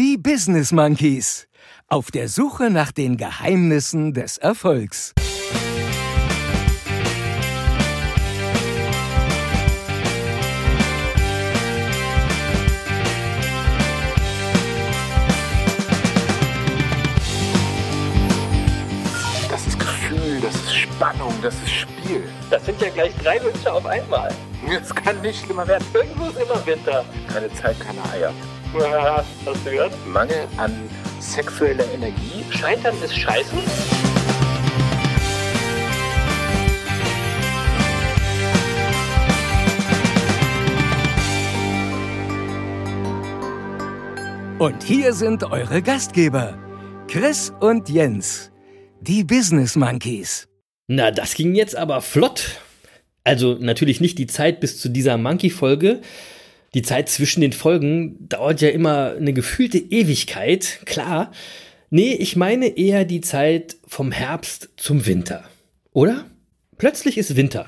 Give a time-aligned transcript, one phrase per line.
[0.00, 1.46] Die Business Monkeys.
[1.86, 5.12] Auf der Suche nach den Geheimnissen des Erfolgs.
[19.50, 22.22] Das ist Gefühl, das ist Spannung, das ist Spiel.
[22.48, 24.34] Das sind ja gleich drei Wünsche auf einmal.
[24.82, 25.84] Es kann nicht schlimmer werden.
[25.92, 27.04] Irgendwo ist immer Winter.
[27.32, 28.32] Keine Zeit, keine Eier.
[28.78, 29.92] Ja, Hast du gehört?
[30.06, 32.44] Mangel an sexueller Energie.
[32.50, 33.56] Scheitern ist scheiße.
[44.58, 46.58] Und hier sind eure Gastgeber,
[47.08, 48.52] Chris und Jens.
[49.00, 50.46] Die Business Monkeys.
[50.86, 52.60] Na, das ging jetzt aber flott.
[53.24, 56.00] Also natürlich nicht die Zeit bis zu dieser Monkey-Folge.
[56.74, 61.32] Die Zeit zwischen den Folgen dauert ja immer eine gefühlte Ewigkeit, klar.
[61.90, 65.44] Nee, ich meine eher die Zeit vom Herbst zum Winter.
[65.92, 66.24] Oder?
[66.78, 67.66] Plötzlich ist Winter.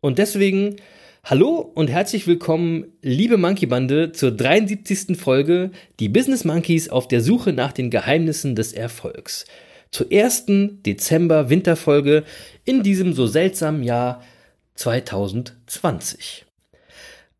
[0.00, 0.76] Und deswegen
[1.24, 5.18] hallo und herzlich willkommen, liebe Monkey-Bande, zur 73.
[5.18, 9.44] Folge Die Business Monkeys auf der Suche nach den Geheimnissen des Erfolgs.
[9.90, 12.22] Zur ersten Dezember-Winterfolge
[12.64, 14.22] in diesem so seltsamen Jahr
[14.78, 16.46] 2020.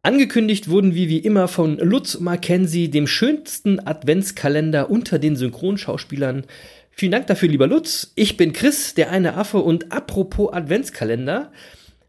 [0.02, 6.44] Angekündigt wurden wir wie immer von Lutz Mackenzie, dem schönsten Adventskalender unter den Synchronschauspielern.
[6.90, 8.12] Vielen Dank dafür, lieber Lutz.
[8.16, 11.52] Ich bin Chris, der eine Affe und apropos Adventskalender.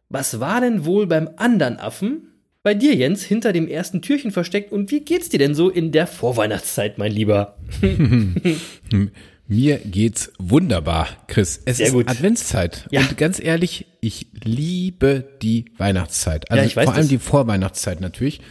[0.09, 2.33] Was war denn wohl beim anderen Affen?
[2.63, 4.71] Bei dir, Jens, hinter dem ersten Türchen versteckt.
[4.71, 7.57] Und wie geht's dir denn so in der Vorweihnachtszeit, mein Lieber?
[9.51, 11.59] Mir geht's wunderbar, Chris.
[11.65, 12.07] Es Sehr ist gut.
[12.07, 12.85] Adventszeit.
[12.91, 13.01] Ja.
[13.01, 16.51] Und ganz ehrlich, ich liebe die Weihnachtszeit.
[16.51, 17.07] Also Ja, vor allem das.
[17.07, 18.41] die Vorweihnachtszeit natürlich.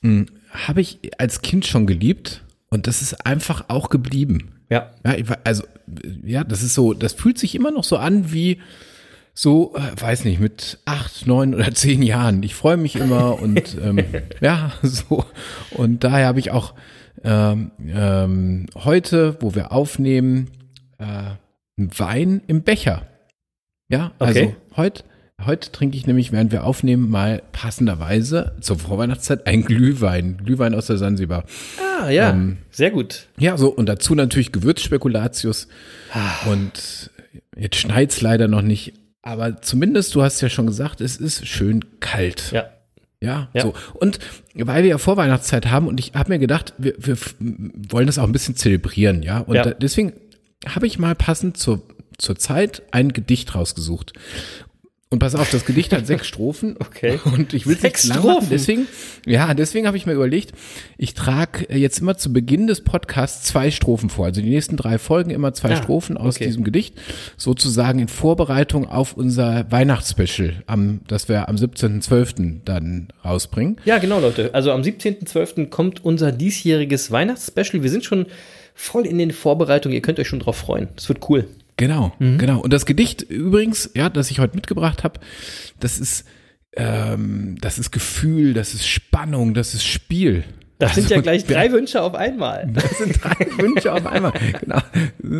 [0.00, 4.52] Hm, Habe ich als Kind schon geliebt und das ist einfach auch geblieben.
[4.70, 4.90] Ja.
[5.04, 5.64] Ja, ich, also,
[6.24, 8.58] ja, das ist so, das fühlt sich immer noch so an wie
[9.34, 12.42] so, äh, weiß nicht, mit acht, neun oder zehn Jahren.
[12.42, 14.02] Ich freue mich immer und ähm,
[14.40, 15.26] ja, so.
[15.72, 16.72] Und daher habe ich auch
[17.24, 20.50] ähm, ähm, heute, wo wir aufnehmen,
[20.98, 21.32] äh,
[21.76, 23.06] Wein im Becher.
[23.88, 24.56] Ja, also Okay.
[24.76, 25.04] heute,
[25.44, 30.38] heute trinke ich nämlich, während wir aufnehmen, mal passenderweise zur Vorweihnachtszeit einen Glühwein.
[30.44, 31.44] Glühwein aus der Sansibar.
[32.00, 32.30] Ah, ja.
[32.30, 33.28] Ähm, Sehr gut.
[33.38, 35.68] Ja, so, und dazu natürlich Gewürzspekulatius.
[36.12, 36.50] Ah.
[36.50, 37.10] Und
[37.56, 38.94] jetzt schneit's leider noch nicht.
[39.22, 42.50] Aber zumindest, du hast ja schon gesagt, es ist schön kalt.
[42.52, 42.66] Ja.
[43.22, 43.62] Ja, Ja.
[43.62, 43.74] so.
[43.94, 44.18] Und
[44.54, 47.16] weil wir ja Vorweihnachtszeit haben und ich habe mir gedacht, wir, wir
[47.90, 49.38] wollen das auch ein bisschen zelebrieren, ja.
[49.38, 49.62] Und Ja.
[49.62, 50.12] da, deswegen
[50.66, 51.82] habe ich mal passend zur,
[52.18, 54.12] zur Zeit ein Gedicht rausgesucht.
[55.12, 56.74] Und pass auf, das Gedicht hat sechs Strophen.
[56.78, 57.20] Okay.
[57.26, 58.30] Und ich will es nicht Sechs lang machen.
[58.30, 58.48] Strophen?
[58.50, 58.86] Deswegen,
[59.26, 60.52] ja, deswegen habe ich mir überlegt,
[60.96, 64.24] ich trage jetzt immer zu Beginn des Podcasts zwei Strophen vor.
[64.24, 66.46] Also die nächsten drei Folgen immer zwei Ah, Strophen aus okay.
[66.46, 66.94] diesem Gedicht.
[67.36, 72.60] Sozusagen in Vorbereitung auf unser Weihnachtsspecial, am, das wir am 17.12.
[72.64, 73.76] dann rausbringen.
[73.84, 74.54] Ja, genau, Leute.
[74.54, 75.68] Also am 17.12.
[75.68, 77.82] kommt unser diesjähriges Weihnachtsspecial.
[77.82, 78.24] Wir sind schon
[78.74, 79.94] voll in den Vorbereitungen.
[79.94, 80.88] Ihr könnt euch schon drauf freuen.
[80.96, 81.46] Es wird cool.
[81.76, 82.38] Genau, Mhm.
[82.38, 82.60] genau.
[82.60, 85.20] Und das Gedicht übrigens, ja, das ich heute mitgebracht habe,
[85.80, 86.24] das ist,
[86.74, 90.44] ähm, das ist Gefühl, das ist Spannung, das ist Spiel.
[90.78, 92.68] Das sind Also, ja gleich drei Wünsche auf einmal.
[92.74, 94.32] Das sind drei Wünsche auf einmal.
[94.60, 94.80] Genau.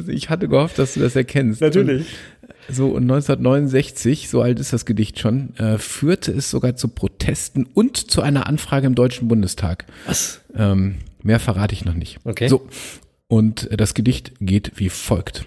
[0.08, 1.60] Ich hatte gehofft, dass du das erkennst.
[1.60, 2.06] Natürlich.
[2.68, 6.86] Und so, und 1969, so alt ist das Gedicht schon, äh, führte es sogar zu
[6.88, 9.86] Protesten und zu einer Anfrage im Deutschen Bundestag.
[10.06, 10.40] Was?
[10.54, 12.18] Ähm, mehr verrate ich noch nicht.
[12.24, 12.46] Okay.
[12.48, 12.68] So.
[13.26, 15.44] Und das Gedicht geht wie folgt.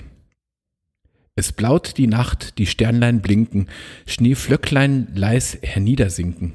[1.37, 3.67] Es blaut die Nacht, die Sternlein blinken,
[4.05, 6.53] Schneeflöcklein leis herniedersinken.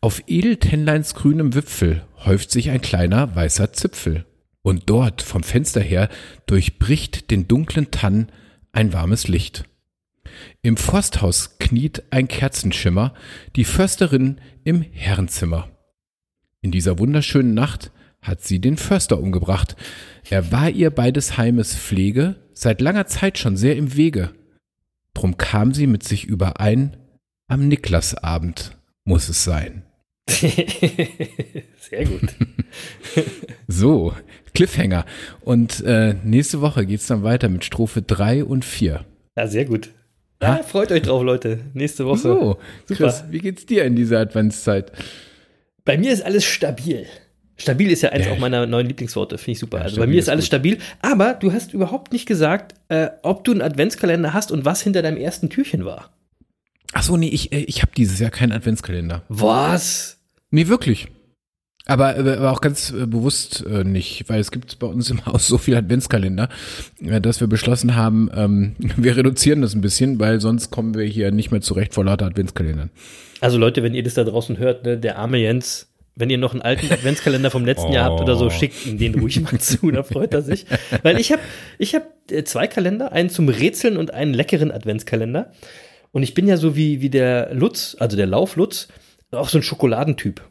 [0.00, 4.24] Auf Edeltennleins grünem Wipfel häuft sich ein kleiner weißer Zipfel.
[4.62, 6.08] Und dort vom Fenster her
[6.46, 8.32] durchbricht den dunklen Tann
[8.72, 9.64] ein warmes Licht.
[10.62, 13.12] Im Forsthaus kniet ein Kerzenschimmer,
[13.56, 15.68] die Försterin im Herrenzimmer.
[16.62, 17.92] In dieser wunderschönen Nacht
[18.22, 19.76] hat sie den Förster umgebracht.
[20.30, 24.30] Er war ihr bei des Heimes Pflege seit langer Zeit schon sehr im Wege.
[25.12, 26.96] Drum kam sie mit sich überein,
[27.46, 29.84] am Niklasabend muss es sein.
[30.28, 32.34] Sehr gut.
[33.68, 34.12] So,
[34.52, 35.04] Cliffhanger.
[35.40, 39.04] Und äh, nächste Woche geht's dann weiter mit Strophe 3 und 4.
[39.36, 39.90] Ja, sehr gut.
[40.42, 41.60] Ja, freut euch drauf, Leute.
[41.72, 42.18] Nächste Woche.
[42.18, 43.04] So, Super.
[43.04, 44.92] Chris, wie geht's dir in dieser Adventszeit?
[45.84, 47.06] Bei mir ist alles stabil.
[47.56, 48.32] Stabil ist ja eins Ja.
[48.32, 49.78] auch meiner neuen Lieblingsworte, finde ich super.
[49.78, 50.48] Ja, also bei mir ist ist alles gut.
[50.48, 54.82] stabil, aber du hast überhaupt nicht gesagt, äh, ob du einen Adventskalender hast und was
[54.82, 56.10] hinter deinem ersten Türchen war.
[56.92, 59.22] Ach so, nee, ich, äh, ich habe dieses Jahr keinen Adventskalender.
[59.28, 60.18] Was?
[60.50, 61.08] Nee, wirklich.
[61.86, 65.46] Aber, aber auch ganz äh, bewusst äh, nicht, weil es gibt bei uns im Haus
[65.46, 66.48] so viel Adventskalender,
[67.04, 71.04] äh, dass wir beschlossen haben, ähm, wir reduzieren das ein bisschen, weil sonst kommen wir
[71.04, 72.90] hier nicht mehr zurecht vor lauter Adventskalendern.
[73.40, 76.52] Also Leute, wenn ihr das da draußen hört, ne, der arme Jens, wenn ihr noch
[76.52, 79.90] einen alten Adventskalender vom letzten Jahr habt oder so, schickt ihm den ruhig mal zu,
[79.90, 80.64] da freut er sich.
[81.02, 81.42] Weil ich habe
[81.78, 85.52] ich hab äh, zwei Kalender, einen zum Rätseln und einen leckeren Adventskalender.
[86.12, 88.88] Und ich bin ja so wie, wie der Lutz, also der Lauflutz,
[89.32, 90.42] auch so ein Schokoladentyp.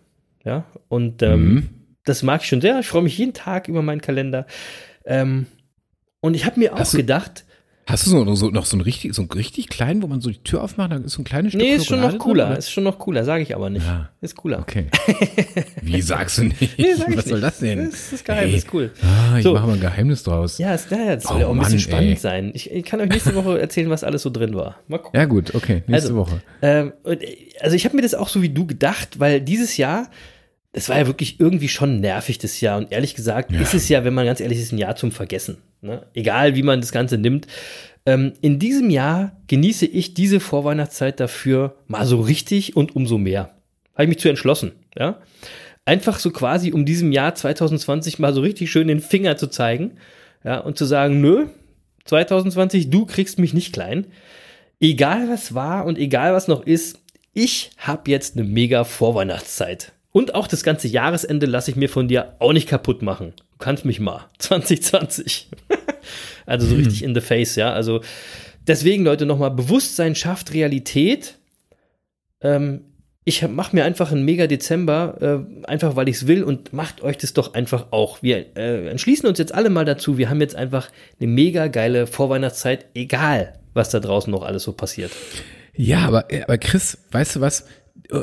[0.43, 1.69] Ja, und ähm, Mhm.
[2.03, 2.79] das mag ich schon sehr.
[2.79, 4.45] Ich freue mich jeden Tag über meinen Kalender.
[5.05, 5.45] Ähm,
[6.19, 7.45] und ich habe mir auch Hast du- gedacht,
[7.85, 10.41] Hast du so, so, noch so einen richtig, so richtig kleinen, wo man so die
[10.41, 12.57] Tür aufmacht, da ist so ein kleines Stück nee, ist schon noch drin, cooler, oder?
[12.57, 13.85] ist schon noch cooler, sage ich aber nicht.
[13.85, 14.09] Ja.
[14.21, 14.59] Ist cooler.
[14.59, 14.87] Okay.
[15.81, 16.77] Wie sagst du nicht?
[16.79, 17.43] Nee, sag ich Was soll nicht.
[17.43, 17.89] das denn?
[17.91, 18.55] Das ist geheim, Ey.
[18.55, 18.91] ist cool.
[19.01, 19.53] Ah, ich So.
[19.53, 20.57] mache mal ein Geheimnis draus.
[20.57, 22.17] Ja, es, ja, es soll Oh ja auch ein bisschen Mann, spannend ey.
[22.17, 22.51] sein.
[22.53, 24.77] Ich, ich kann euch nächste Woche erzählen, was alles so drin war.
[24.87, 25.19] Mal gucken.
[25.19, 26.41] Ja, gut, okay, nächste Also, Woche.
[26.61, 27.17] Ähm, äh,
[27.59, 30.09] also ich habe mir das auch so wie du gedacht, weil dieses Jahr,
[30.73, 32.77] es war ja wirklich irgendwie schon nervig das Jahr.
[32.77, 33.61] Und ehrlich gesagt Ja.
[33.61, 35.57] ist es ja, wenn man ganz ehrlich ist, ein Jahr zum Vergessen.
[35.81, 36.05] Ne?
[36.13, 37.47] Egal wie man das Ganze nimmt.
[38.05, 43.55] Ähm, in diesem Jahr genieße ich diese Vorweihnachtszeit dafür mal so richtig und umso mehr.
[43.93, 44.73] Habe ich mich zu entschlossen.
[44.97, 45.21] Ja?
[45.85, 49.97] Einfach so quasi, um diesem Jahr 2020 mal so richtig schön den Finger zu zeigen.
[50.43, 51.47] Ja, und zu sagen, nö,
[52.05, 54.07] 2020, du kriegst mich nicht klein
[54.83, 56.99] egal was war und egal was noch ist,
[57.33, 59.93] ich habe jetzt eine mega Vorweihnachtszeit.
[60.13, 63.33] Und auch das ganze Jahresende lasse ich mir von dir auch nicht kaputt machen.
[63.35, 64.29] Du kannst mich mal.
[64.37, 65.49] 2020.
[66.45, 67.73] also so richtig in the face, ja.
[67.73, 68.01] Also
[68.65, 71.39] deswegen, Leute, nochmal, Bewusstsein schafft Realität.
[72.41, 72.81] Ähm,
[73.25, 77.01] ich mache mir einfach einen mega Dezember, äh, einfach weil ich es will und macht
[77.01, 78.21] euch das doch einfach auch.
[78.21, 80.19] Wir äh, entschließen uns jetzt alle mal dazu.
[80.19, 80.89] Wir haben jetzt einfach
[81.19, 85.11] eine mega geile Vorweihnachtszeit, egal was da draußen noch alles so passiert.
[85.75, 87.65] Ja, aber, aber Chris, weißt du was?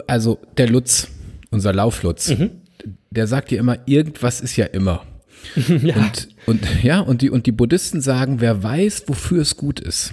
[0.07, 1.09] Also der Lutz,
[1.51, 2.51] unser Lauflutz, Mhm.
[3.11, 5.05] der sagt dir immer, irgendwas ist ja immer.
[5.69, 10.13] Und, und ja, und die, und die Buddhisten sagen, wer weiß, wofür es gut ist.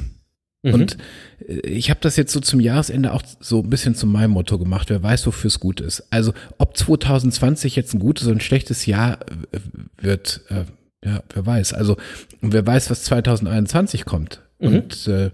[0.64, 0.74] Mhm.
[0.74, 0.98] Und
[1.46, 4.58] äh, ich habe das jetzt so zum Jahresende auch so ein bisschen zu meinem Motto
[4.58, 6.08] gemacht, wer weiß, wofür es gut ist.
[6.12, 9.20] Also ob 2020 jetzt ein gutes oder ein schlechtes Jahr
[9.52, 9.60] äh,
[10.02, 10.64] wird, äh,
[11.06, 11.74] ja, wer weiß.
[11.74, 11.98] Also
[12.42, 14.42] und wer weiß, was 2021 kommt.
[14.60, 14.68] Mhm.
[14.68, 15.30] Und äh,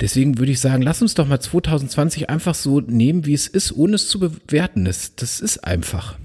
[0.00, 3.72] deswegen würde ich sagen, lass uns doch mal 2020 einfach so nehmen, wie es ist,
[3.72, 4.84] ohne es zu bewerten.
[4.84, 6.18] Das, das ist einfach.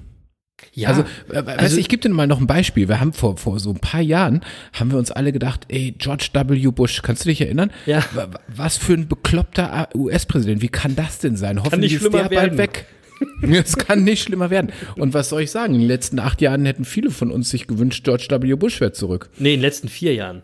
[0.74, 1.02] Ja, Also,
[1.34, 2.88] äh, weißt ich gebe dir mal noch ein Beispiel.
[2.88, 4.42] Wir haben vor, vor so ein paar Jahren,
[4.74, 6.68] haben wir uns alle gedacht, ey, George W.
[6.72, 7.72] Bush, kannst du dich erinnern?
[7.86, 8.06] Ja.
[8.14, 10.62] Wa- wa- Was für ein bekloppter US-Präsident.
[10.62, 11.62] Wie kann das denn sein?
[11.62, 12.36] Hoffentlich ist der werden.
[12.36, 12.86] bald weg.
[13.44, 14.72] Es kann nicht schlimmer werden.
[14.96, 15.76] Und was soll ich sagen?
[15.76, 18.56] In den letzten acht Jahren hätten viele von uns sich gewünscht, George W.
[18.56, 19.30] Bush wäre zurück.
[19.38, 20.42] nee, in den letzten vier Jahren.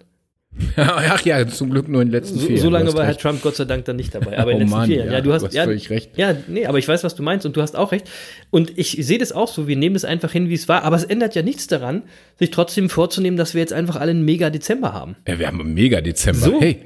[0.75, 2.73] Ach ja, zum Glück nur in den letzten So, vier so Jahren.
[2.73, 3.21] lange Du hast war Herr recht.
[3.21, 4.37] Trump Gott sei Dank dann nicht dabei.
[4.39, 5.11] Aber in Oh den letzten Mann, vier Jahren.
[5.11, 6.11] ja, du hast, du hast ja, völlig recht.
[6.17, 8.09] Ja, nee, aber ich weiß, was du meinst und du hast auch recht.
[8.49, 9.67] Und ich sehe das auch so.
[9.67, 10.83] Wir nehmen es einfach hin, wie es war.
[10.83, 12.03] Aber es ändert ja nichts daran,
[12.39, 15.15] sich trotzdem vorzunehmen, dass wir jetzt einfach alle einen mega Dezember haben.
[15.27, 16.45] Ja, wir haben einen mega Dezember.
[16.47, 16.59] So.
[16.61, 16.81] Hey,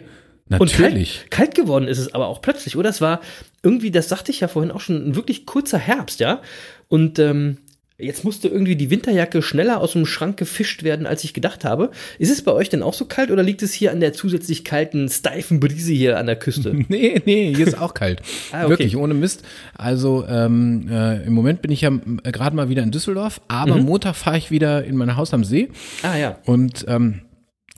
[0.50, 1.26] Und natürlich.
[1.30, 2.90] kalt, kalt geworden ist es aber auch plötzlich, oder?
[2.90, 3.22] Es war
[3.64, 6.42] irgendwie, das sagte ich ja vorhin auch schon, ein wirklich kurzer Herbst, ja.
[6.90, 7.58] Und ähm,
[8.02, 11.92] jetzt musste irgendwie die Winterjacke schneller aus dem Schrank gefischt werden, als ich gedacht habe.
[12.20, 14.64] Ist es bei euch denn auch so kalt oder liegt es hier an der zusätzlich
[14.64, 16.74] kalten, steifen Brise hier an der Küste?
[16.90, 18.22] Nee, nee, hier ist auch kalt.
[18.52, 18.70] Ah, okay.
[18.70, 19.44] Wirklich, ohne Mist.
[19.78, 21.92] Also ähm, äh, im Moment bin ich ja
[22.24, 23.84] gerade mal wieder in Düsseldorf, aber Mhm.
[23.86, 25.70] Montag fahre ich wieder in mein Haus am See.
[26.04, 26.38] ah ja.
[26.46, 27.22] Und ähm,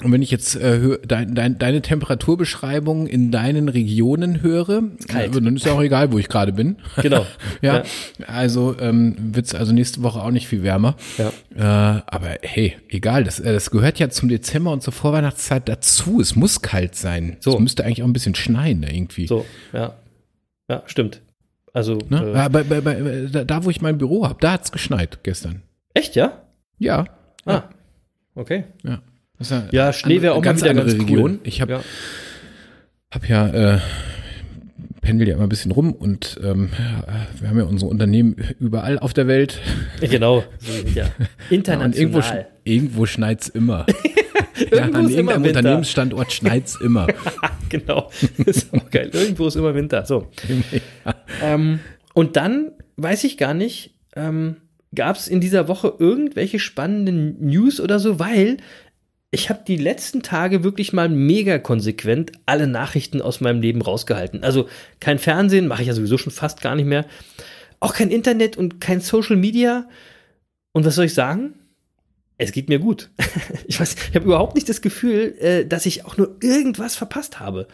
[0.04, 5.36] und wenn ich jetzt äh, dein, dein, deine Temperaturbeschreibung in deinen Regionen höre, Kalt.
[5.36, 6.78] äh, dann ist ja auch egal, wo ich gerade bin.
[7.02, 7.26] Genau.
[7.62, 7.84] ja, Ja.
[8.28, 10.96] also ähm, wird's also nächste Woche auch nicht viel wärmer.
[11.18, 11.30] Ja.
[11.56, 16.20] Äh, aber hey, egal, das, äh, das gehört ja zum Dezember und zur Vorweihnachtszeit dazu.
[16.20, 17.38] Es muss kalt sein.
[17.40, 17.54] So.
[17.54, 19.28] Es müsste eigentlich auch ein bisschen schneien irgendwie.
[19.28, 19.94] So, ja.
[20.70, 21.22] Ja, stimmt.
[21.72, 22.24] Also, Ne?
[22.24, 25.62] äh, Ja, bei, bei, bei, da, wo ich mein Büro habe, da hat's geschneit gestern.
[25.94, 26.42] echt, ja?
[26.80, 27.06] Ja.
[27.46, 27.64] Ah,
[28.36, 28.64] okay.
[28.84, 29.02] Ja.
[29.40, 31.06] Ist Ja, Schnee wäre auch mal ganz wieder andere ganz cool.
[31.08, 31.40] Region.
[31.44, 31.82] Ich habe Ja.
[33.12, 33.80] hab ja äh,
[35.02, 39.00] pendel ja immer ein bisschen rum und ähm, ja, wir haben ja unsere Unternehmen überall
[39.00, 39.60] auf der Welt.
[40.02, 40.44] Genau.
[40.96, 41.06] Ja.
[41.06, 42.48] Und irgendwo, sch International.
[42.64, 43.86] irgendwo schneit's immer.
[44.72, 45.44] ja, an irgendeinem.
[45.44, 47.08] Unternehmensstandort schneit's immer.
[47.70, 48.10] genau.
[48.46, 49.10] Das ist auch geil.
[49.12, 50.06] Irgendwo ist immer Winter.
[50.06, 50.28] So.
[51.42, 51.80] Ähm,
[52.14, 54.58] und dann weiß ich gar nicht, ähm,
[54.96, 58.58] gab es in dieser Woche irgendwelche spannenden News oder so, weil
[59.34, 64.44] ich habe die letzten Tage wirklich mal mega konsequent alle Nachrichten aus meinem Leben rausgehalten.
[64.44, 64.68] Also
[65.00, 67.06] kein Fernsehen, mache ich ja sowieso schon fast gar nicht mehr.
[67.80, 69.90] Auch kein Internet und kein Social Media.
[70.72, 71.56] Und was soll ich sagen?
[72.38, 73.10] Es geht mir gut.
[73.68, 77.40] Ich weiß, ich habe überhaupt nicht das Gefühl, äh, dass ich auch nur irgendwas verpasst
[77.40, 77.68] habe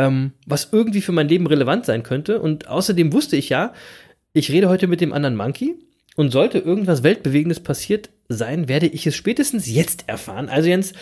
[0.00, 2.40] ähm, was irgendwie für mein Leben relevant sein könnte.
[2.40, 3.74] Und außerdem wusste ich ja,
[4.32, 5.76] ich rede heute mit dem anderen Monkey
[6.16, 10.48] Und sollte irgendwas Weltbewegendes passiert sein, werde ich es spätestens jetzt erfahren.
[10.48, 10.92] Also Jens,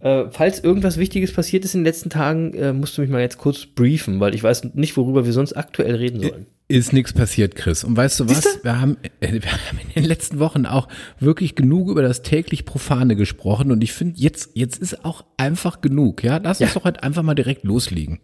[0.00, 3.20] äh, falls irgendwas Wichtiges passiert ist in den letzten Tagen, äh, musst du mich mal
[3.20, 6.46] jetzt kurz briefen, weil ich weiß nicht, worüber wir sonst aktuell reden sollen.
[6.70, 7.82] Ist nichts passiert, Chris.
[7.82, 8.42] Und weißt du was?
[8.42, 8.62] Siehste?
[8.62, 10.86] Wir haben, äh, wir haben in den letzten Wochen auch
[11.18, 13.70] wirklich genug über das täglich Profane gesprochen.
[13.72, 16.22] Und ich finde, jetzt, jetzt ist auch einfach genug.
[16.22, 16.74] Ja, lass uns Ja.
[16.78, 18.18] doch halt einfach mal direkt loslegen.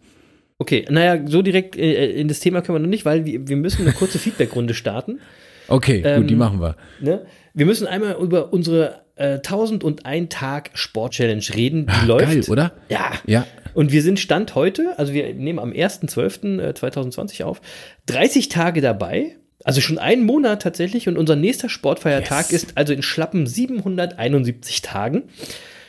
[0.59, 3.57] Okay, naja, so direkt äh, in das Thema können wir noch nicht, weil wir, wir
[3.57, 5.19] müssen eine kurze Feedbackrunde starten.
[5.67, 6.77] Okay, Ähm, gut, die machen wir.
[7.01, 7.25] Ne?
[7.55, 12.25] Wir müssen einmal über unsere äh, 1001 Tag Sport Challenge reden, die Ah, läuft.
[12.25, 12.73] geil, oder?
[12.89, 13.13] Ja.
[13.25, 13.47] Ja.
[13.73, 17.61] Und wir sind Stand heute, also wir nehmen am 1.12.2020 auf,
[18.07, 19.37] 30 Tage dabei.
[19.63, 22.63] Also schon einen Monat tatsächlich und unser nächster Sportfeiertag Yes.
[22.63, 25.23] ist also in schlappen 771 Tagen.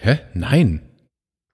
[0.01, 0.19] Hä?
[0.35, 0.81] Nein.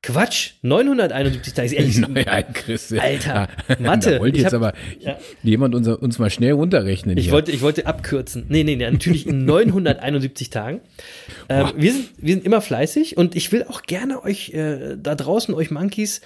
[0.02, 1.66] Quatsch, 971 Tage.
[1.66, 2.92] Ist ehrlich, Naja, Chris.
[2.92, 4.11] Alter, Mathe.
[4.12, 5.16] Da wollte jetzt hab- aber ja.
[5.44, 7.32] jemand unser, uns mal schnell runterrechnen Ich hier.
[7.32, 8.44] wollte, ich wollte abkürzen.
[8.49, 10.80] Nee, nee, nee, natürlich in 971 Tagen.
[11.49, 15.14] Ähm, wir, sind, wir sind immer fleißig und ich will auch gerne euch äh, da
[15.14, 16.21] draußen, euch Monkeys,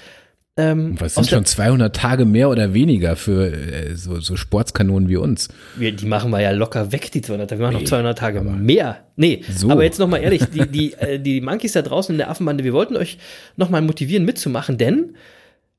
[0.56, 5.16] ähm, Was sind schon 200 Tage mehr oder weniger für äh, so, so Sportskanonen wie
[5.16, 5.48] uns?
[5.76, 7.60] wir, die machen wir ja locker weg, die 200 Tage.
[7.60, 9.04] Wir machen noch 200 Tage mehr.
[9.16, 9.70] Nee, So.
[9.70, 12.72] aber jetzt nochmal ehrlich, die, die, äh, die Monkeys da draußen in der Affenbande, wir
[12.72, 13.18] wollten euch
[13.56, 15.14] nochmal motivieren mitzumachen, denn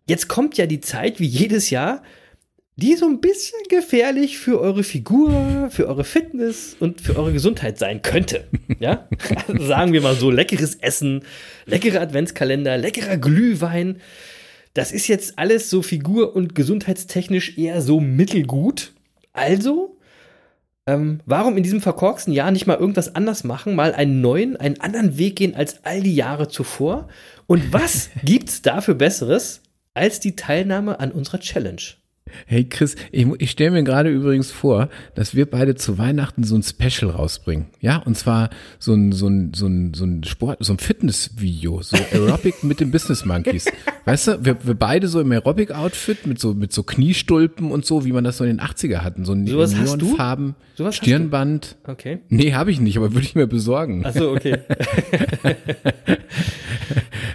[0.08, 2.04] jetzt kommt ja die Zeit, wie jedes Jahr,
[2.80, 7.80] die so ein bisschen gefährlich für eure Figur, für eure Fitness und für eure Gesundheit
[7.80, 8.44] sein könnte.
[8.80, 9.08] Ja?
[9.48, 11.24] Also sagen wir mal so, leckeres Essen,
[11.66, 13.98] leckerer Adventskalender, leckerer Glühwein.
[14.78, 18.94] Das ist jetzt alles so figur- und gesundheitstechnisch eher so mittelgut.
[19.34, 19.98] Also,
[20.86, 24.80] ähm, warum in diesem verkorksten Jahr nicht mal irgendwas anders machen, mal einen neuen, einen
[24.80, 27.08] anderen Weg gehen als all die Jahre zuvor?
[27.48, 29.64] Und was gibt's dafür Besseres
[29.96, 31.82] als die Teilnahme an unserer Challenge?
[32.46, 36.56] Hey Chris, ich, ich stelle mir gerade übrigens vor, dass wir beide zu Weihnachten so
[36.56, 37.68] ein Special rausbringen.
[37.82, 41.82] Ja, und zwar so ein, so ein, so ein, so ein Sport, so ein Fitnessvideo,
[41.82, 43.66] so Aerobic mit den Business Monkeys.
[44.06, 48.06] Weißt du, wir, wir beide so im Aerobic-Outfit mit so, mit so Kniestulpen und so,
[48.06, 49.26] wie man das so in den 80er hatten.
[49.26, 49.58] So ein du?
[49.58, 50.92] Neonfarben, du?
[50.92, 51.78] Stirnband.
[51.86, 52.20] Okay.
[52.30, 54.06] Nee, habe ich nicht, aber würde ich mir besorgen.
[54.06, 54.58] Achso, okay.
[55.44, 55.56] Will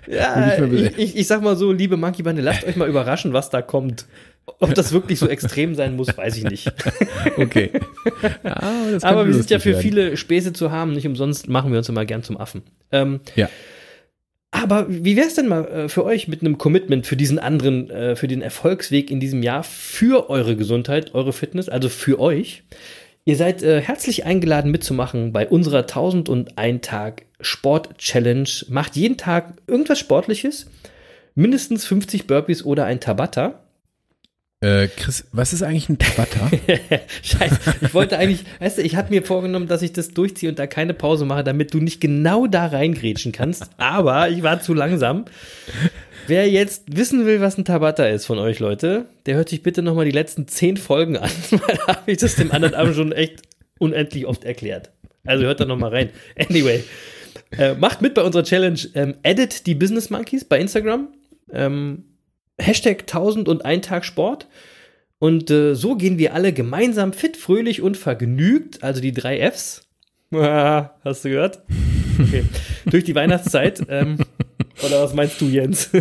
[0.16, 3.50] ja, ich, ich, ich sag mal so, liebe Monkey Bande, lasst euch mal überraschen, was
[3.50, 4.06] da kommt.
[4.58, 6.72] Ob das wirklich so extrem sein muss, weiß ich nicht.
[7.36, 7.70] Okay.
[8.42, 9.82] Das Aber wir sind ja für werden.
[9.82, 10.92] viele Späße zu haben.
[10.92, 12.62] Nicht umsonst machen wir uns immer gern zum Affen.
[12.90, 13.48] Ähm, Ja.
[14.50, 17.88] aber wie wäre es denn mal äh, für euch mit einem Commitment für diesen anderen,
[17.90, 22.64] äh, für den Erfolgsweg in diesem Jahr, für eure Gesundheit, eure Fitness, also für euch?
[23.24, 28.48] Ihr seid äh, herzlich eingeladen mitzumachen bei unserer 1001 Tag Sport Challenge.
[28.68, 30.66] Macht jeden Tag irgendwas Sportliches,
[31.36, 33.60] mindestens 50 Burpees oder ein Tabata.
[34.62, 36.48] Äh, Chris, was ist eigentlich ein Tabata?
[37.22, 40.58] Scheiße, ich wollte eigentlich, weißt du, ich hatte mir vorgenommen, dass ich das durchziehe und
[40.58, 43.70] da keine Pause mache, damit du nicht genau da reingrätschen kannst.
[43.78, 45.24] Aber ich war zu langsam.
[46.28, 49.82] Wer jetzt wissen will, was ein Tabata ist von euch, Leute, der hört sich bitte
[49.82, 53.10] nochmal die letzten zehn Folgen an, weil da habe ich das dem anderen Abend schon
[53.10, 53.42] echt
[53.80, 54.92] unendlich oft erklärt.
[55.24, 56.10] Also hört da nochmal rein.
[56.38, 56.84] Anyway,
[57.58, 58.78] äh, macht mit bei unserer Challenge.
[58.94, 61.08] Ähm, edit die Business Monkeys bei Instagram.
[61.52, 62.04] Ähm,
[62.62, 64.46] Hashtag 1001 Tag Sport.
[65.18, 69.82] Und äh, so gehen wir alle gemeinsam fit, fröhlich und vergnügt, also die drei Fs.
[70.34, 71.60] Ah, hast du gehört?
[72.20, 72.44] Okay.
[72.86, 73.82] Durch die Weihnachtszeit.
[73.88, 74.18] Ähm,
[74.84, 75.90] oder was meinst du, Jens?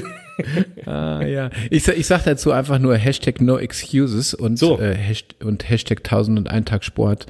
[0.88, 1.52] Ah, ja.
[1.70, 4.80] Ich, ich sag dazu einfach nur Hashtag No Excuses und, So.
[4.80, 7.28] äh, Hasht und Hashtag 1001 Tag Sport.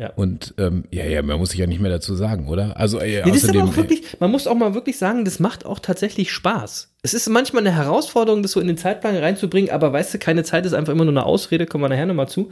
[0.00, 0.14] Ja.
[0.16, 2.74] Und ähm, ja, ja, man muss sich ja nicht mehr dazu sagen, oder?
[2.78, 5.26] Also äh, Nee, das ist aber außerdem, auch wirklich, man muss auch mal wirklich sagen,
[5.26, 6.90] das macht auch tatsächlich Spaß.
[7.02, 10.42] Es ist manchmal eine Herausforderung, das so in den Zeitplan reinzubringen, aber weißt du, keine
[10.42, 12.48] Zeit ist einfach immer nur eine Ausrede, kommen wir nachher nochmal zu.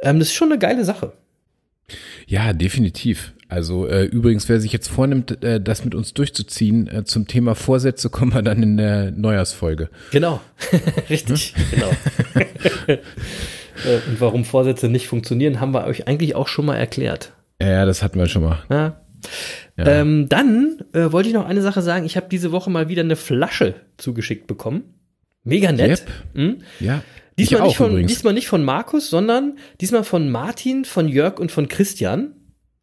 [0.00, 1.12] Ähm, das ist schon eine geile Sache.
[2.26, 3.34] ja, definitiv.
[3.48, 7.54] Also äh, übrigens, wer sich jetzt vornimmt, äh, das mit uns durchzuziehen, äh, zum Thema
[7.54, 9.90] Vorsätze kommen wir dann in der Neujahrsfolge.
[10.10, 10.40] Genau.
[11.10, 11.90] Richtig, genau.
[13.84, 17.32] Äh, Und warum Vorsätze nicht funktionieren, haben wir euch eigentlich auch schon mal erklärt.
[17.60, 18.62] Ja, ja, das hatten wir schon mal.
[18.70, 19.00] Ja.
[19.76, 19.86] Ja.
[19.86, 22.04] Ähm, dann äh, wollte ich noch eine Sache sagen.
[22.04, 24.94] Ich habe diese Woche mal wieder eine Flasche zugeschickt bekommen.
[25.44, 26.04] Mega nett.
[26.34, 26.58] Hm?
[26.80, 27.02] Ja.
[27.38, 31.50] Diesmal, ich nicht von, diesmal nicht von Markus, sondern diesmal von Martin, von Jörg und
[31.50, 32.34] von Christian.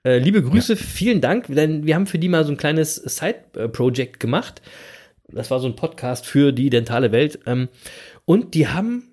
[0.04, 4.20] Äh, liebe Grüße, vielen Dank, denn wir haben für die mal so ein kleines Side-Project
[4.20, 4.62] gemacht.
[5.28, 7.40] Das war so ein Podcast für die dentale Welt.
[7.46, 7.68] Ähm,
[8.26, 9.10] und die haben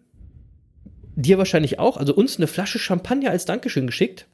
[1.16, 4.26] dir wahrscheinlich auch, also uns eine Flasche Champagner als Dankeschön geschickt.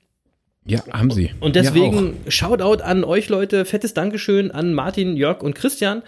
[0.65, 1.31] ja, haben sie.
[1.41, 2.17] Und deswegen.
[2.29, 6.03] Shoutout an euch Leute, fettes Dankeschön an Martin, Jörg und Christian.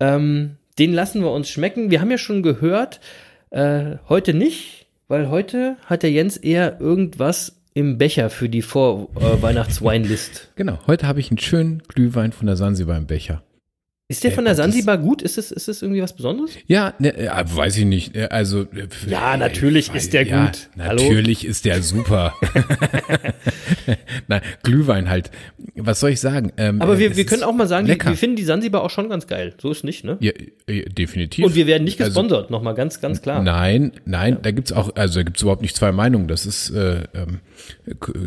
[0.00, 1.90] Ähm, den lassen wir uns schmecken.
[1.90, 3.00] Wir haben ja schon gehört,
[3.50, 10.52] äh, heute nicht, weil heute hat der Jens eher irgendwas im Becher für die Vor-Weihnachts-Winelist.
[10.56, 13.42] Genau, heute habe ich einen schönen Glühwein von der Sansibar im Becher.
[14.12, 15.22] Ist der von der Sansibar gut?
[15.22, 16.50] Ist das, ist irgendwie was Besonderes?
[16.66, 18.14] Ja, ne, ja, weiß ich nicht.
[18.14, 20.68] äh, Also äh, Ja, natürlich weiß- ist der ja, gut.
[20.78, 21.02] Hallo?
[21.02, 22.34] Natürlich ist der super.
[24.28, 25.30] Nein, Glühwein halt.
[25.76, 26.52] Was soll ich sagen?
[26.56, 28.82] Ähm, Aber äh, wir, es wir können auch mal sagen, die, wir finden die Sansibar
[28.82, 29.54] auch schon ganz geil.
[29.60, 30.16] So ist nicht, ne?
[30.20, 30.32] ja,
[30.66, 31.44] äh, definitiv.
[31.44, 33.42] Und wir werden nicht Also- gesponsert, nochmal ganz, ganz klar.
[33.42, 36.28] Nein, nein, da gibt's auch, also da gibt's überhaupt nicht zwei Meinungen.
[36.28, 37.40] Das ist, äh, ähm,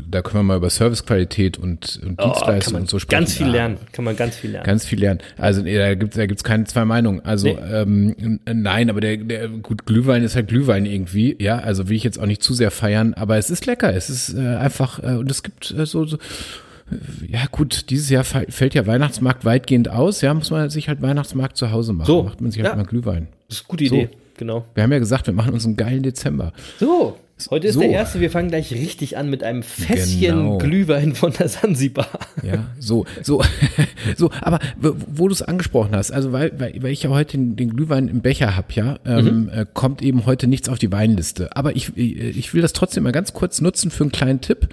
[0.10, 3.20] da können wir mal über Servicequalität und, und Oh, Dienstleistung und so sprechen.
[3.22, 3.78] ganz viel Ah, lernen.
[3.92, 4.66] Kann man ganz viel lernen.
[4.66, 5.20] Ganz viel lernen.
[5.38, 7.22] Also nee, da gibt's da gibt's keine zwei Meinungen.
[7.24, 7.58] Also Nee.
[7.72, 11.36] ähm, nein, aber der, der gut Glühwein ist halt Glühwein irgendwie.
[11.40, 13.94] Ja, also will ich jetzt auch nicht zu sehr feiern, aber es ist lecker.
[13.94, 18.10] Es ist äh, einfach äh, und es gibt äh, so, so äh, ja gut, dieses
[18.10, 20.22] Jahr fällt ja Weihnachtsmarkt weitgehend aus.
[20.22, 22.08] Ja, muss man sich halt Weihnachtsmarkt zu Hause machen.
[22.08, 22.76] So, macht man sich halt ja.
[22.76, 23.28] mal Glühwein.
[23.48, 24.10] Das ist eine gute Idee.
[24.38, 24.66] Genau.
[24.74, 26.52] Wir haben ja gesagt, wir machen uns einen geilen Dezember.
[26.80, 27.18] So,
[27.50, 27.82] heute ist So.
[27.82, 28.22] der erste.
[28.22, 30.58] Wir fangen gleich richtig an mit einem Fässchen Genau.
[30.58, 32.08] Glühwein von der Sansibar.
[32.44, 33.44] Ja, so, so,
[34.18, 37.56] so, aber wo, du es angesprochen hast, also weil, weil, weil ich ja heute den,
[37.56, 41.56] den Glühwein im Becher hab, ja, ähm, äh, kommt eben heute nichts auf die Weinliste.
[41.56, 44.70] Aber ich, ich will das trotzdem mal ganz kurz nutzen für einen kleinen Tipp.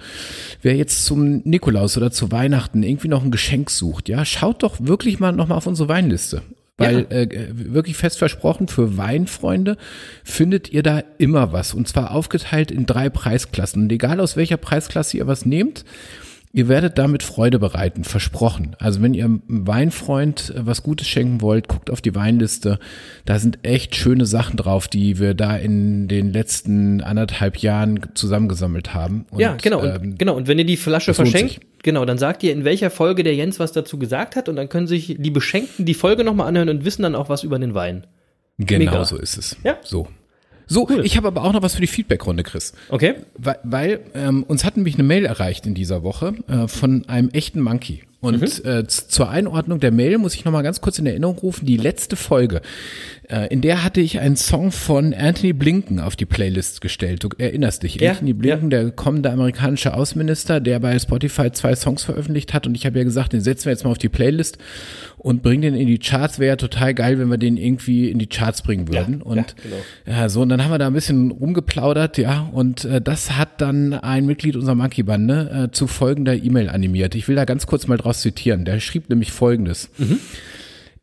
[0.61, 4.77] Wer jetzt zum Nikolaus oder zu Weihnachten irgendwie noch ein Geschenk sucht, ja, schaut doch
[4.79, 6.41] wirklich mal nochmal auf unsere Weinliste.
[6.77, 9.77] Weil äh, wirklich fest versprochen, für Weinfreunde
[10.23, 11.75] findet ihr da immer was.
[11.75, 13.83] Und zwar aufgeteilt in drei Preisklassen.
[13.83, 15.85] Und egal aus welcher Preisklasse ihr was nehmt,
[16.55, 18.75] Ihr werdet damit Freude bereiten, versprochen.
[18.77, 22.77] Also wenn ihr einem Weinfreund äh, was Gutes schenken wollt, guckt auf die Weinliste.
[23.25, 28.93] Da sind echt schöne Sachen drauf, die wir da in den letzten anderthalb Jahren zusammengesammelt
[28.93, 29.25] haben.
[29.31, 29.81] Und, ja, genau.
[29.81, 30.35] Und, ähm, genau.
[30.35, 33.59] Und wenn ihr die Flasche verschenkt, genau, dann sagt ihr, in welcher Folge der Jens
[33.59, 36.85] was dazu gesagt hat und dann können sich die Beschenkten die Folge nochmal anhören und
[36.85, 38.05] wissen dann auch was über den Wein.
[38.59, 39.05] Genau mega.
[39.05, 39.57] so ist es.
[39.63, 39.77] Ja.
[39.81, 40.07] So.
[40.73, 42.73] So, ich habe aber auch noch was für die Feedbackrunde, Chris.
[42.89, 43.15] Okay?
[43.37, 47.29] Weil, weil ähm, uns hat nämlich eine Mail erreicht in dieser Woche äh, von einem
[47.29, 48.01] echten Monkey.
[48.23, 51.37] Und äh, z- zur Einordnung der Mail muss ich noch mal ganz kurz in Erinnerung
[51.37, 52.61] rufen, die letzte Folge,
[53.29, 57.23] äh, in der hatte ich einen Song von Anthony Blinken auf die Playlist gestellt.
[57.23, 62.03] Du erinnerst dich, Ja, Anthony Blinken, der kommende amerikanische Außenminister, der bei Spotify zwei Songs
[62.03, 64.57] veröffentlicht hat und ich habe ja gesagt, den setzen wir jetzt mal auf die Playlist
[65.17, 66.39] und bringen den in die Charts.
[66.39, 69.19] Wäre ja total geil, wenn wir den irgendwie in die Charts bringen würden.
[69.19, 69.75] Ja, und ja, genau.
[70.19, 73.61] ja, so, und dann haben wir da ein bisschen rumgeplaudert, ja, und äh, das hat
[73.61, 77.15] dann ein Mitglied unserer Monkey-Bande äh, zu folgender E-Mail animiert.
[77.15, 78.65] Ich will da ganz kurz mal draus zitieren.
[78.65, 79.89] Der schrieb nämlich folgendes.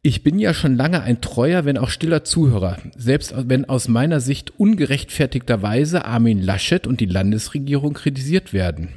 [0.02, 4.20] Ich bin ja schon lange ein treuer, wenn auch stiller Zuhörer, selbst wenn aus meiner
[4.20, 8.88] Sicht ungerechtfertigterweise Armin Laschet und die Landesregierung kritisiert werden.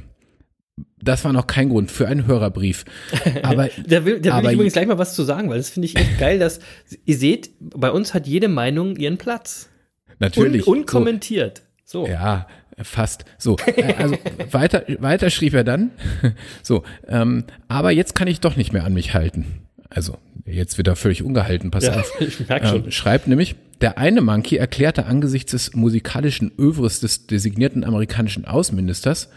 [1.01, 2.85] Das war noch kein Grund für einen Hörerbrief.
[3.43, 5.69] Aber, Da will, da will aber ich übrigens gleich mal was zu sagen, weil das
[5.69, 6.61] finde ich echt geil, dass
[7.05, 9.69] ihr seht, bei uns hat jede Meinung ihren Platz.
[10.19, 10.65] natürlich.
[10.65, 11.63] Un, unkommentiert.
[11.83, 12.07] So.
[12.07, 12.47] Ja,
[12.81, 13.25] fast.
[13.37, 14.15] So, äh, also
[14.51, 15.91] weiter, weiter schrieb er dann.
[16.61, 19.63] So, ähm, aber jetzt kann ich doch nicht mehr an mich halten.
[19.89, 22.11] Also, jetzt wird er völlig ungehalten, pass Ja, auf.
[22.19, 22.85] ich merk schon.
[22.85, 29.29] Ähm, schreibt nämlich, der eine Monkey erklärte angesichts des musikalischen Övres des designierten amerikanischen Außenministers,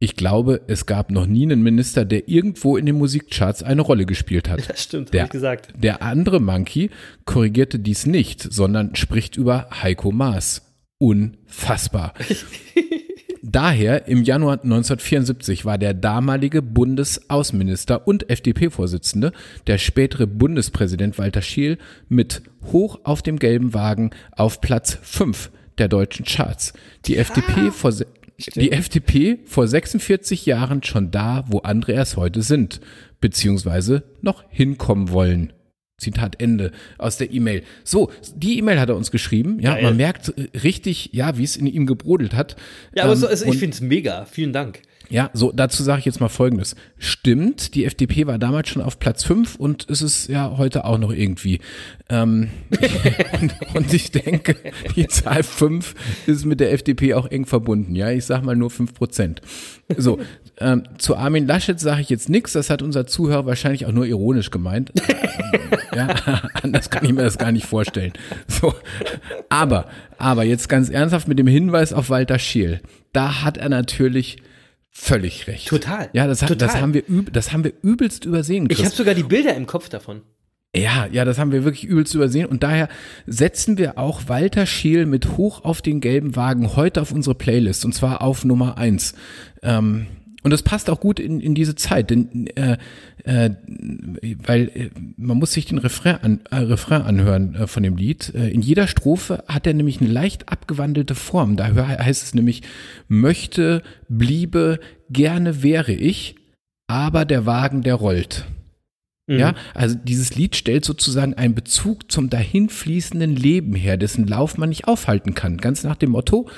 [0.00, 4.04] ich glaube, es gab noch nie einen Minister, der irgendwo in den Musikcharts eine Rolle
[4.06, 4.68] gespielt hat.
[4.68, 5.72] Das stimmt, der, ich gesagt.
[5.76, 6.90] Der andere Monkey
[7.24, 10.73] korrigierte dies nicht, sondern spricht über Heiko Maas.
[11.04, 12.14] Unfassbar.
[13.42, 19.32] Daher im Januar 1974 war der damalige Bundesaußenminister und FDP-Vorsitzende,
[19.66, 21.76] der spätere Bundespräsident Walter Scheel,
[22.08, 22.40] mit
[22.72, 26.72] hoch auf dem gelben Wagen auf Platz 5 der deutschen Charts.
[27.04, 27.92] Die FDP vor
[28.56, 32.80] die FDP vor 46 Jahren schon da, wo andere erst heute sind,
[33.20, 35.52] beziehungsweise noch hinkommen wollen.
[35.98, 37.62] Zitat Ende aus der E-Mail.
[37.84, 39.60] So, die E-Mail hat er uns geschrieben.
[39.60, 39.84] Ja, Geil.
[39.84, 42.56] man merkt äh, richtig, ja, wie es in ihm gebrodelt hat.
[42.96, 44.24] Ja, aber Ähm, so, also ich finde es mega.
[44.24, 44.80] Vielen Dank.
[45.08, 46.74] ja, so dazu sage ich jetzt mal Folgendes.
[46.98, 50.98] Stimmt, die FDP war damals schon auf Platz 5 und ist es ja heute auch
[50.98, 51.60] noch irgendwie.
[52.08, 52.48] Ähm,
[53.40, 54.56] und, und ich denke,
[54.96, 55.94] die Zahl 5
[56.26, 57.94] ist mit der FDP auch eng verbunden.
[57.94, 59.42] Ja, ich sag mal nur 5 Prozent.
[59.96, 60.18] So,
[60.58, 62.52] ähm, zu Armin Laschet sage ich jetzt nichts.
[62.54, 64.92] Das hat unser Zuhörer wahrscheinlich auch nur ironisch gemeint.
[65.94, 66.08] Ja,
[66.62, 68.12] anders kann ich mir das gar nicht vorstellen.
[68.48, 68.74] So,
[69.48, 69.86] aber,
[70.18, 72.80] aber jetzt ganz ernsthaft mit dem Hinweis auf Walter Scheel.
[73.12, 74.36] Da hat er natürlich
[74.90, 75.68] völlig recht.
[75.68, 76.08] Total.
[76.12, 76.80] Ja, das, hat, das Total.
[76.80, 77.02] haben wir
[77.32, 78.66] das haben wir übelst übersehen.
[78.70, 78.86] Ich Chris.
[78.86, 80.22] habe sogar die Bilder im Kopf davon.
[80.76, 82.88] Ja, ja, das haben wir wirklich übelst übersehen und daher
[83.26, 87.84] setzen wir auch Walter Scheel mit hoch auf den gelben Wagen heute auf unsere Playlist
[87.84, 89.14] und zwar auf Nummer eins.
[89.62, 90.06] Ähm,
[90.44, 92.76] Und das passt auch gut in, in diese Zeit, denn äh,
[93.24, 93.50] äh,
[94.46, 98.32] weil äh, man muss sich den Refrain, an, äh, Refrain anhören äh, von dem Lied.
[98.34, 101.56] Äh, in jeder Strophe hat er nämlich eine leicht abgewandelte Form.
[101.56, 102.62] Da heißt es nämlich,
[103.08, 106.36] möchte, bliebe, gerne wäre ich,
[106.88, 108.44] aber der Wagen, der rollt.
[109.26, 109.38] Mhm.
[109.38, 114.68] Ja, also dieses Lied stellt sozusagen einen Bezug zum dahinfließenden Leben her, dessen Lauf man
[114.68, 115.56] nicht aufhalten kann.
[115.56, 116.50] Ganz nach dem Motto,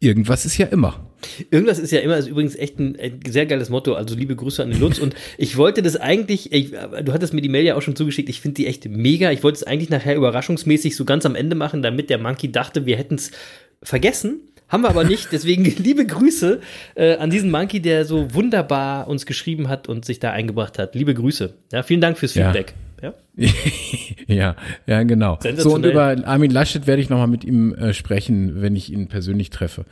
[0.00, 1.10] irgendwas ist ja immer.
[1.50, 3.94] Irgendwas ist ja immer, ist übrigens echt ein, ein, sehr geiles Motto.
[3.94, 4.98] Also liebe Grüße an den Lutz.
[4.98, 8.28] Und ich wollte das eigentlich, ich, du hattest mir die Mail ja auch schon zugeschickt,
[8.28, 9.30] ich finde die echt mega.
[9.30, 12.86] Ich wollte es eigentlich nachher überraschungsmäßig so ganz am Ende machen, damit der Monkey dachte,
[12.86, 13.30] wir hätten es
[13.82, 14.40] vergessen.
[14.68, 15.28] Haben wir aber nicht.
[15.32, 16.60] Deswegen liebe Grüße
[16.94, 20.94] äh, an diesen Monkey, der so wunderbar uns geschrieben hat und sich da eingebracht hat.
[20.94, 21.54] Liebe Grüße.
[21.72, 22.74] Ja, vielen Dank fürs Feedback.
[23.02, 23.50] Ja, ja,
[24.26, 25.38] ja, ja genau.
[25.56, 29.08] So, und über Armin Laschet werde ich nochmal mit ihm äh, sprechen, wenn ich ihn
[29.08, 29.84] persönlich treffe.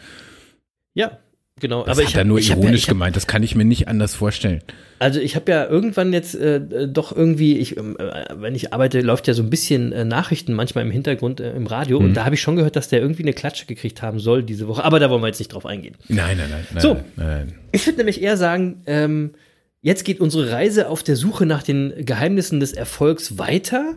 [0.95, 1.19] Ja,
[1.61, 1.85] genau.
[1.85, 3.17] Das aber hat ich er nur ironisch ja, gemeint.
[3.17, 4.63] Das kann ich mir nicht anders vorstellen.
[4.99, 9.01] Also ich habe ja irgendwann jetzt äh, doch irgendwie, ich, ähm, äh, wenn ich arbeite,
[9.01, 12.07] läuft ja so ein bisschen äh, Nachrichten manchmal im Hintergrund äh, im Radio mhm.
[12.07, 14.69] und da habe ich schon gehört, dass der irgendwie eine Klatsche gekriegt haben soll diese
[14.69, 14.85] Woche.
[14.85, 15.97] Aber da wollen wir jetzt nicht drauf eingehen.
[16.09, 16.67] Nein, nein, nein.
[16.73, 17.55] nein so, nein, nein.
[17.73, 19.33] ich würde nämlich eher sagen, ähm,
[19.81, 23.95] jetzt geht unsere Reise auf der Suche nach den Geheimnissen des Erfolgs weiter.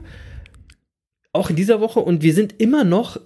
[1.32, 3.20] Auch in dieser Woche und wir sind immer noch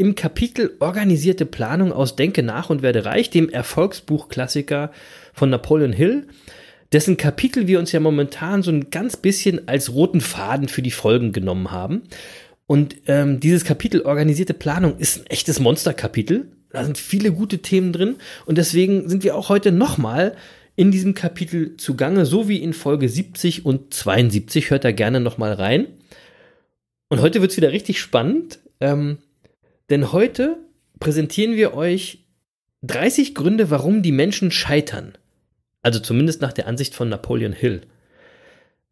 [0.00, 4.92] im Kapitel Organisierte Planung aus Denke nach und werde reich, dem Erfolgsbuchklassiker
[5.34, 6.26] von Napoleon Hill,
[6.90, 10.90] dessen Kapitel wir uns ja momentan so ein ganz bisschen als roten Faden für die
[10.90, 12.04] Folgen genommen haben.
[12.66, 16.50] Und ähm, dieses Kapitel Organisierte Planung ist ein echtes Monsterkapitel.
[16.70, 20.34] Da sind viele gute Themen drin und deswegen sind wir auch heute nochmal
[20.76, 24.70] in diesem Kapitel zugange, so wie in Folge 70 und 72.
[24.70, 25.88] Hört da gerne nochmal rein.
[27.10, 28.60] Und heute wird es wieder richtig spannend.
[28.80, 29.18] Ähm,
[29.90, 30.56] denn heute
[30.98, 32.24] präsentieren wir euch
[32.82, 35.12] 30 Gründe, warum die Menschen scheitern.
[35.82, 37.82] Also zumindest nach der Ansicht von Napoleon Hill.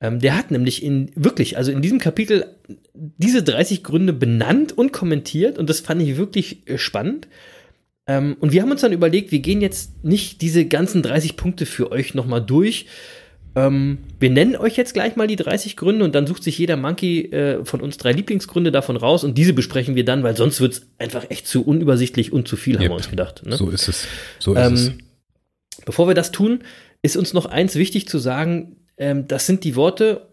[0.00, 2.46] Ähm, der hat nämlich in wirklich, also in diesem Kapitel
[2.94, 7.28] diese 30 Gründe benannt und kommentiert und das fand ich wirklich äh, spannend.
[8.06, 11.66] Ähm, und wir haben uns dann überlegt, wir gehen jetzt nicht diese ganzen 30 Punkte
[11.66, 12.86] für euch nochmal durch,
[13.54, 16.76] ähm, wir nennen euch jetzt gleich mal die 30 Gründe und dann sucht sich jeder
[16.76, 20.60] Monkey äh, von uns drei Lieblingsgründe davon raus und diese besprechen wir dann, weil sonst
[20.60, 22.82] wird es einfach echt zu unübersichtlich und zu viel, yep.
[22.82, 23.44] haben wir uns gedacht.
[23.44, 23.56] Ne?
[23.56, 24.06] So ist es.
[24.38, 24.92] So ist ähm, es.
[25.84, 26.60] Bevor wir das tun,
[27.02, 30.28] ist uns noch eins wichtig zu sagen, ähm, das sind die Worte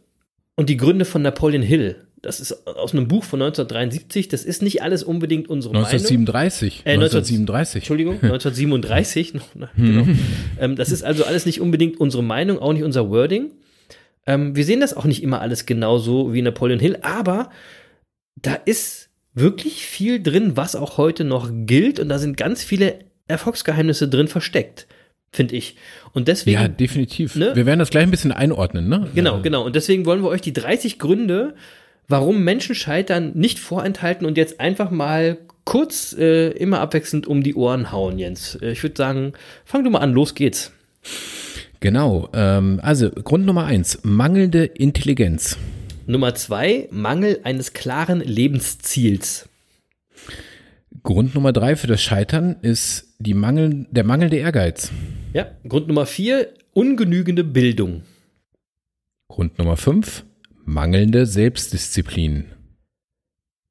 [0.55, 4.27] und die Gründe von Napoleon Hill das ist aus einem Buch von 1973.
[4.27, 6.83] Das ist nicht alles unbedingt unsere 1937.
[6.85, 7.01] Meinung.
[7.01, 7.75] Äh, 1937.
[7.75, 9.33] Entschuldigung, 1937.
[9.77, 10.07] genau.
[10.59, 13.51] ähm, das ist also alles nicht unbedingt unsere Meinung, auch nicht unser Wording.
[14.25, 17.51] Ähm, wir sehen das auch nicht immer alles genauso wie Napoleon Hill, aber
[18.35, 21.99] da ist wirklich viel drin, was auch heute noch gilt.
[21.99, 24.87] Und da sind ganz viele Erfolgsgeheimnisse drin versteckt
[25.31, 25.75] finde ich.
[26.13, 26.61] Und deswegen.
[26.61, 27.35] Ja, definitiv.
[27.35, 27.51] Ne?
[27.55, 29.09] Wir werden das gleich ein bisschen einordnen, ne?
[29.13, 29.65] Genau, genau.
[29.65, 31.55] Und deswegen wollen wir euch die 30 Gründe
[32.07, 37.55] warum Menschen scheitern, nicht vorenthalten und jetzt einfach mal kurz äh, immer abwechselnd um die
[37.55, 38.55] Ohren hauen, Jens.
[38.61, 39.33] Äh, ich würde sagen,
[39.65, 40.71] fang du mal an, los geht's.
[41.79, 45.57] Genau, ähm, also Grund Nummer eins, mangelnde Intelligenz.
[46.07, 49.49] Nummer zwei, Mangel eines klaren Lebensziels.
[51.03, 54.91] Grund Nummer drei für das Scheitern ist die Mangel, der mangelnde Ehrgeiz.
[55.33, 58.03] Ja, Grund Nummer vier, ungenügende Bildung.
[59.27, 60.23] Grund Nummer fünf,
[60.67, 62.45] Mangelnde Selbstdisziplin.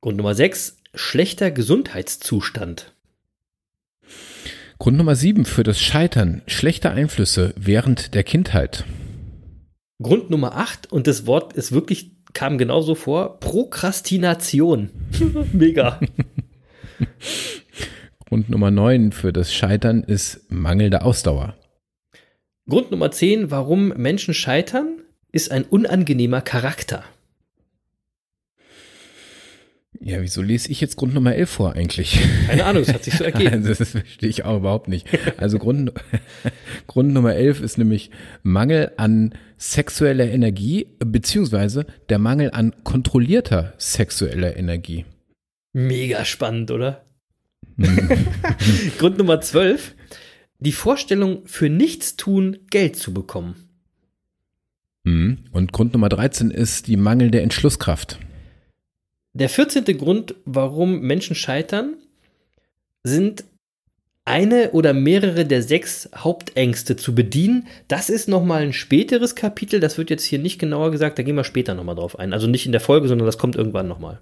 [0.00, 0.76] Grund Nummer 6.
[0.94, 2.94] Schlechter Gesundheitszustand.
[4.78, 6.42] Grund Nummer 7 für das Scheitern.
[6.46, 8.84] Schlechte Einflüsse während der Kindheit.
[10.00, 14.90] Grund Nummer 8, und das Wort ist wirklich, kam genauso vor, Prokrastination.
[15.52, 15.98] Mega.
[18.28, 21.56] Grund Nummer 9 für das Scheitern ist mangelnde Ausdauer.
[22.68, 25.00] Grund Nummer 10, warum Menschen scheitern,
[25.34, 27.04] ist ein unangenehmer Charakter.
[30.00, 32.20] Ja, wieso lese ich jetzt Grund Nummer 11 vor eigentlich?
[32.46, 33.64] Keine Ahnung, es hat sich so ergeben.
[33.64, 35.08] das verstehe ich auch überhaupt nicht.
[35.38, 35.92] Also Grund,
[36.86, 38.10] Grund Nummer 11 ist nämlich
[38.42, 45.04] Mangel an sexueller Energie, beziehungsweise der Mangel an kontrollierter sexueller Energie.
[45.72, 47.04] Mega spannend, oder?
[47.76, 48.26] Mhm.
[48.98, 49.94] Grund Nummer 12,
[50.60, 53.56] die Vorstellung, für nichts tun Geld zu bekommen.
[55.04, 55.38] Mhm.
[55.52, 58.18] Und Grund Nummer 13 ist die mangelnde Entschlusskraft.
[59.32, 59.84] Der 14.
[59.98, 61.94] Grund, warum Menschen scheitern,
[63.02, 63.44] sind
[64.24, 67.66] eine oder mehrere der sechs Hauptängste zu bedienen.
[67.88, 71.36] Das ist nochmal ein späteres Kapitel, das wird jetzt hier nicht genauer gesagt, da gehen
[71.36, 72.32] wir später nochmal drauf ein.
[72.32, 74.20] Also nicht in der Folge, sondern das kommt irgendwann nochmal.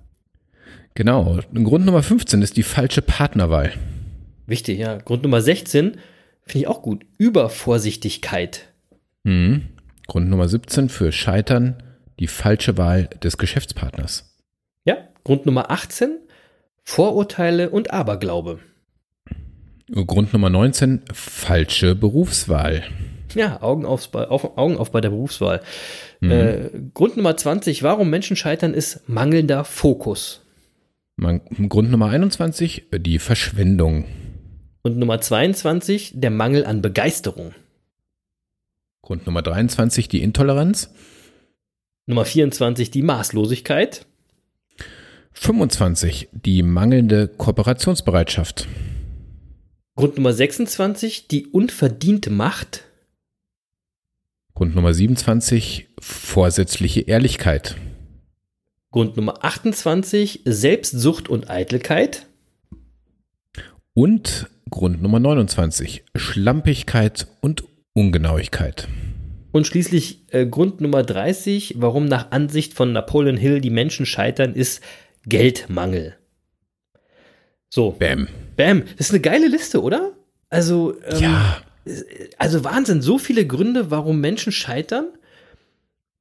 [0.95, 1.39] Genau.
[1.55, 3.73] Grund Nummer 15 ist die falsche Partnerwahl.
[4.47, 4.97] Wichtig, ja.
[4.99, 5.97] Grund Nummer 16,
[6.45, 7.07] Finde ich auch gut.
[7.19, 8.69] Übervorsichtigkeit.
[9.25, 9.63] Mhm.
[10.07, 11.83] Grund Nummer 17 für Scheitern,
[12.19, 14.37] die falsche Wahl des Geschäftspartners.
[14.85, 16.19] Ja, Grund Nummer 18,
[16.83, 18.59] Vorurteile und Aberglaube.
[19.93, 22.83] Grund Nummer 19, falsche Berufswahl.
[23.35, 25.61] Ja, Augen, aufs, auf, Augen auf bei der Berufswahl.
[26.21, 26.31] Mhm.
[26.31, 30.45] Äh, Grund Nummer 20, warum Menschen scheitern, ist mangelnder Fokus.
[31.17, 34.07] Man, Grund Nummer 21, die Verschwendung.
[34.83, 37.55] Und Nummer 22, der Mangel an Begeisterung.
[39.03, 40.91] Grund Nummer 23, die Intoleranz.
[42.07, 44.07] Nummer 24, die Maßlosigkeit.
[45.33, 48.69] 25, die mangelnde Kooperationsbereitschaft.
[49.97, 52.85] Grund Nummer 26, die unverdiente Macht.
[54.55, 57.77] Grund Nummer 27, vorsätzliche Ehrlichkeit.
[58.93, 62.27] Grund Nummer 28, Selbstsucht und Eitelkeit.
[63.95, 68.89] Und Grund Nummer 29, Schlampigkeit und Ungenauigkeit.
[69.53, 74.55] Und schließlich äh, Grund Nummer 30, warum nach Ansicht von Napoleon Hill die Menschen scheitern,
[74.55, 74.83] ist
[75.27, 76.17] Geldmangel.
[77.69, 77.93] So.
[77.93, 78.29] Bam.
[78.57, 78.85] Bam.
[78.97, 80.13] Das ist eine geile Liste, oder?
[80.49, 81.63] Also, ähm, ja.
[82.39, 85.07] Also Wahnsinn, so viele Gründe, warum Menschen scheitern.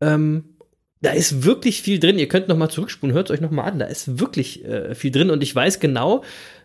[0.02, 0.56] Ähm,
[1.02, 2.20] da ist wirklich viel drin.
[2.20, 3.80] Ihr könnt noch mal zurückspulen, hört es euch noch mal an.
[3.80, 5.30] Da ist wirklich äh, viel drin.
[5.30, 6.24] Und ich weiß genau,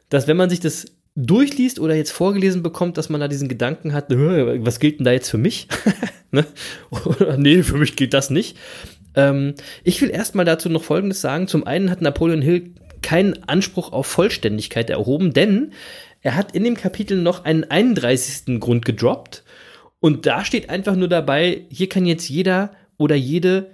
[0.08, 3.94] dass wenn man sich das durchliest oder jetzt vorgelesen bekommt, dass man da diesen Gedanken
[3.94, 5.66] hat, was gilt denn da jetzt für mich?
[6.30, 6.46] ne?
[7.38, 8.56] Nee, für mich gilt das nicht.
[9.14, 11.48] Ähm, ich will erstmal dazu noch Folgendes sagen.
[11.48, 15.72] Zum einen hat Napoleon Hill keinen Anspruch auf Vollständigkeit erhoben, denn
[16.20, 18.60] er hat in dem Kapitel noch einen 31.
[18.60, 19.42] Grund gedroppt.
[20.00, 23.70] Und da steht einfach nur dabei, hier kann jetzt jeder oder jede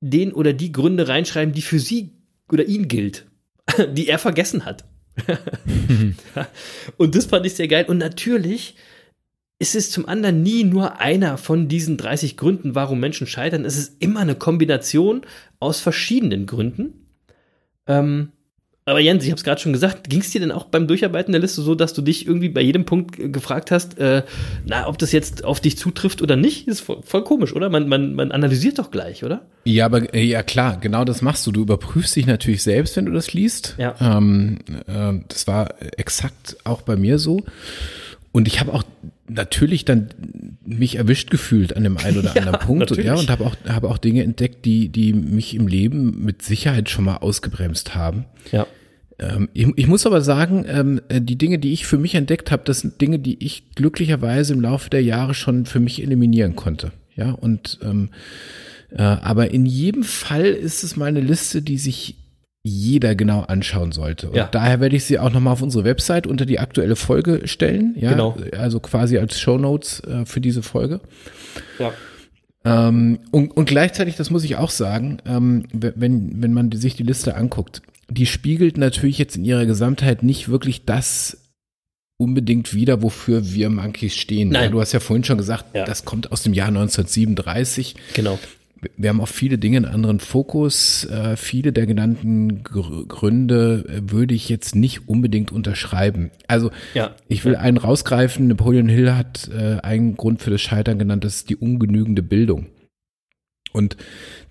[0.00, 2.12] den oder die Gründe reinschreiben, die für sie
[2.50, 3.26] oder ihn gilt,
[3.92, 4.84] die er vergessen hat.
[6.96, 7.86] und das fand ich sehr geil.
[7.88, 8.76] Und natürlich
[9.58, 13.64] ist es zum anderen nie nur einer von diesen 30 Gründen, warum Menschen scheitern.
[13.64, 15.22] Es ist immer eine Kombination
[15.60, 17.06] aus verschiedenen Gründen.
[17.86, 18.32] Ähm,
[18.88, 21.32] aber Jens, ich habe es gerade schon gesagt, ging es dir denn auch beim Durcharbeiten
[21.32, 24.22] der Liste so, dass du dich irgendwie bei jedem Punkt gefragt hast, äh,
[24.64, 26.68] na, ob das jetzt auf dich zutrifft oder nicht?
[26.68, 27.68] Das ist voll, voll, komisch, oder?
[27.68, 29.42] Man, man, man analysiert doch gleich, oder?
[29.64, 31.50] Ja, aber äh, ja klar, genau das machst du.
[31.50, 33.74] Du überprüfst dich natürlich selbst, wenn du das liest.
[33.76, 33.96] Ja.
[34.00, 37.42] Ähm, äh, das war exakt auch bei mir so.
[38.30, 38.84] Und ich habe auch
[39.28, 40.10] natürlich dann
[40.64, 43.10] mich erwischt gefühlt an dem einen oder anderen Punkt natürlich.
[43.10, 46.42] und, ja, und habe auch, hab auch Dinge entdeckt, die, die mich im Leben mit
[46.42, 48.26] Sicherheit schon mal ausgebremst haben.
[48.52, 48.66] Ja.
[49.18, 52.50] Ähm, ich, ich, muss aber sagen, ähm, äh, die Dinge, die ich für mich entdeckt
[52.50, 56.54] habe, das sind Dinge, die ich glücklicherweise im Laufe der Jahre schon für mich eliminieren
[56.56, 56.92] konnte.
[57.14, 58.10] Ja, und ähm,
[58.90, 62.16] äh, aber in jedem Fall ist es mal eine Liste, die sich
[62.62, 64.28] jeder genau anschauen sollte.
[64.28, 64.48] Und ja.
[64.50, 67.94] daher werde ich sie auch nochmal auf unsere Website unter die aktuelle Folge stellen.
[67.96, 68.36] Ja, genau.
[68.58, 71.00] Also quasi als Shownotes äh, für diese Folge.
[71.78, 71.92] Ja.
[72.64, 77.04] Ähm, und, und gleichzeitig, das muss ich auch sagen, ähm, wenn, wenn man sich die
[77.04, 81.38] Liste anguckt, die spiegelt natürlich jetzt in ihrer Gesamtheit nicht wirklich das
[82.18, 84.50] unbedingt wieder, wofür wir Monkeys stehen.
[84.50, 84.64] Nein.
[84.64, 85.84] Ja, du hast ja vorhin schon gesagt, ja.
[85.84, 87.94] das kommt aus dem Jahr 1937.
[88.14, 88.38] Genau.
[88.96, 91.04] Wir haben auf viele Dinge einen anderen Fokus.
[91.06, 96.30] Äh, viele der genannten Gr Gründe äh, würde ich jetzt nicht unbedingt unterschreiben.
[96.46, 97.14] Also ja.
[97.28, 98.48] ich will einen rausgreifen.
[98.48, 102.66] Napoleon Hill hat äh, einen Grund für das Scheitern genannt, das ist die ungenügende Bildung.
[103.72, 103.96] Und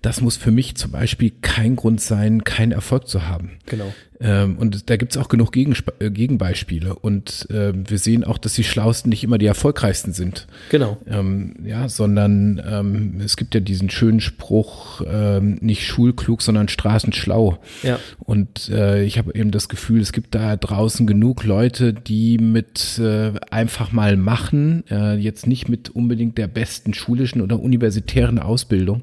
[0.06, 3.58] das muss für mich zum Beispiel kein Grund sein, keinen Erfolg zu haben.
[3.66, 3.92] Genau.
[4.20, 6.94] Ähm, und da gibt es auch genug Gegensp äh, Gegenbeispiele.
[6.94, 10.46] Und äh, wir sehen auch, dass die Schlausten nicht immer die erfolgreichsten sind.
[10.70, 10.96] Genau.
[11.06, 17.58] Ähm, ja, sondern ähm, es gibt ja diesen schönen Spruch, ähm, nicht schulklug, sondern straßenschlau.
[17.82, 17.98] Ja.
[18.20, 22.98] Und äh, ich habe eben das Gefühl, es gibt da draußen genug Leute, die mit
[22.98, 29.02] äh, einfach mal machen, äh, jetzt nicht mit unbedingt der besten schulischen oder universitären Ausbildung,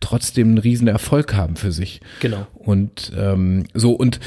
[0.00, 2.00] trotzdem einen riesen Erfolg haben für sich.
[2.20, 2.46] Genau.
[2.54, 4.20] Und ähm, so, und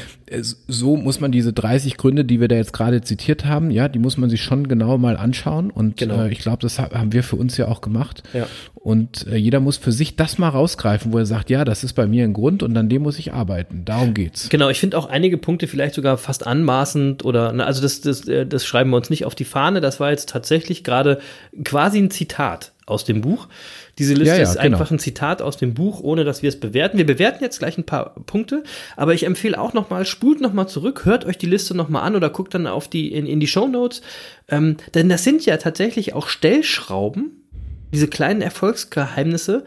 [0.66, 3.98] so muss man diese 30 Gründe, die wir da jetzt gerade zitiert haben, ja, die
[3.98, 5.70] muss man sich schon genau mal anschauen.
[5.70, 6.24] Und genau.
[6.24, 8.22] äh, ich glaube, das haben wir für uns ja auch gemacht.
[8.32, 8.46] Ja.
[8.74, 11.94] Und äh, jeder muss für sich das mal rausgreifen, wo er sagt, ja, das ist
[11.94, 13.84] bei mir ein Grund und an dem muss ich arbeiten.
[13.84, 14.48] Darum geht's.
[14.48, 18.26] Genau, ich finde auch einige Punkte vielleicht sogar fast anmaßend oder, na, also das, das,
[18.28, 19.80] äh, das schreiben wir uns nicht auf die Fahne.
[19.80, 21.20] Das war jetzt tatsächlich gerade
[21.64, 23.48] quasi ein Zitat aus dem Buch.
[23.98, 24.64] Diese Liste Ja, ja, ist genau.
[24.64, 26.98] einfach ein Zitat aus dem Buch, ohne dass wir es bewerten.
[26.98, 28.62] Wir bewerten jetzt gleich ein paar Punkte,
[28.96, 32.30] aber ich empfehle auch nochmal, spult nochmal zurück, hört euch die Liste nochmal an oder
[32.30, 34.02] guckt dann auf die, in, in die Shownotes.
[34.48, 37.42] Ähm, denn das sind ja tatsächlich auch Stellschrauben,
[37.92, 39.64] diese kleinen Erfolgsgeheimnisse,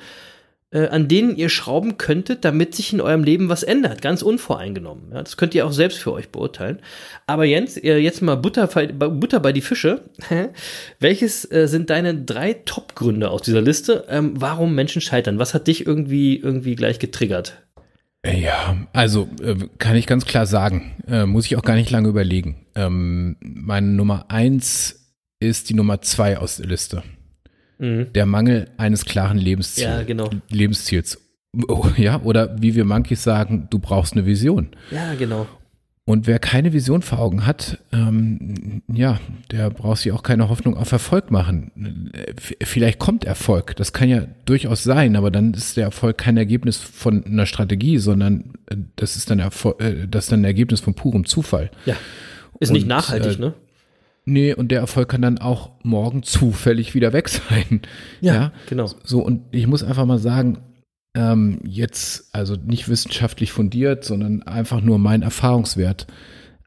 [0.74, 5.12] äh, an denen ihr schrauben könntet, damit sich in eurem Leben was ändert, ganz unvoreingenommen.
[5.12, 6.80] Ja, das könnt ihr auch selbst für euch beurteilen.
[7.28, 10.06] Aber Jens, äh, jetzt mal Butter, Butter bei die Fische.
[11.00, 15.40] Welches äh, sind deine drei Top-Gründe aus dieser Liste, ähm, warum Menschen scheitern?
[15.40, 17.62] Was hat dich irgendwie, irgendwie gleich getriggert?
[18.26, 19.28] Ja, also
[19.80, 20.94] kann ich ganz klar sagen,
[21.26, 22.68] muss ich auch gar nicht lange überlegen.
[22.76, 27.02] Ähm, meine Nummer eins ist die Nummer zwei aus der Liste.
[27.82, 28.14] Mhm.
[28.14, 29.90] Der Mangel eines klaren Lebensziels.
[29.90, 30.30] Ja, genau.
[30.50, 31.20] Lebensziels.
[31.68, 34.70] Oh, ja, oder wie wir Monkeys sagen, du brauchst eine Vision.
[34.92, 35.48] Ja, genau.
[36.06, 39.20] Und wer keine Vision vor Augen hat, ähm, ja,
[39.52, 42.12] der braucht sich auch keine Hoffnung auf Erfolg machen.
[42.62, 46.78] Vielleicht kommt Erfolg, das kann ja durchaus sein, aber dann ist der Erfolg kein Ergebnis
[46.78, 50.82] von einer Strategie, sondern äh, das ist dann, Erfolg, äh, das ist dann ein Ergebnis
[50.82, 51.72] von purem Zufall.
[51.86, 51.96] Ja,
[52.60, 53.54] ist Und, nicht nachhaltig, äh, ne?
[54.26, 57.82] Nee, und der Erfolg kann dann auch morgen zufällig wieder weg sein.
[58.22, 58.90] Ja, ja, genau.
[59.04, 60.60] So, und ich muss einfach mal sagen,
[61.16, 66.08] ähm, jetzt, also nicht wissenschaftlich fundiert, sondern einfach nur mein Erfahrungswert.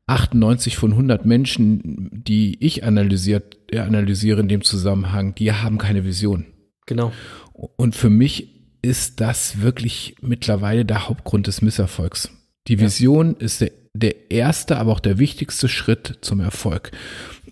[0.06, 6.46] 98 von 100 Menschen, die ich analysiert, analysiere in dem Zusammenhang, die haben keine Vision.
[6.86, 7.12] Genau.
[7.54, 12.30] Und für mich ist das wirklich mittlerweile der Hauptgrund des Misserfolgs.
[12.68, 13.46] Die Vision ja.
[13.46, 16.90] ist der, der erste, aber auch der wichtigste Schritt zum Erfolg.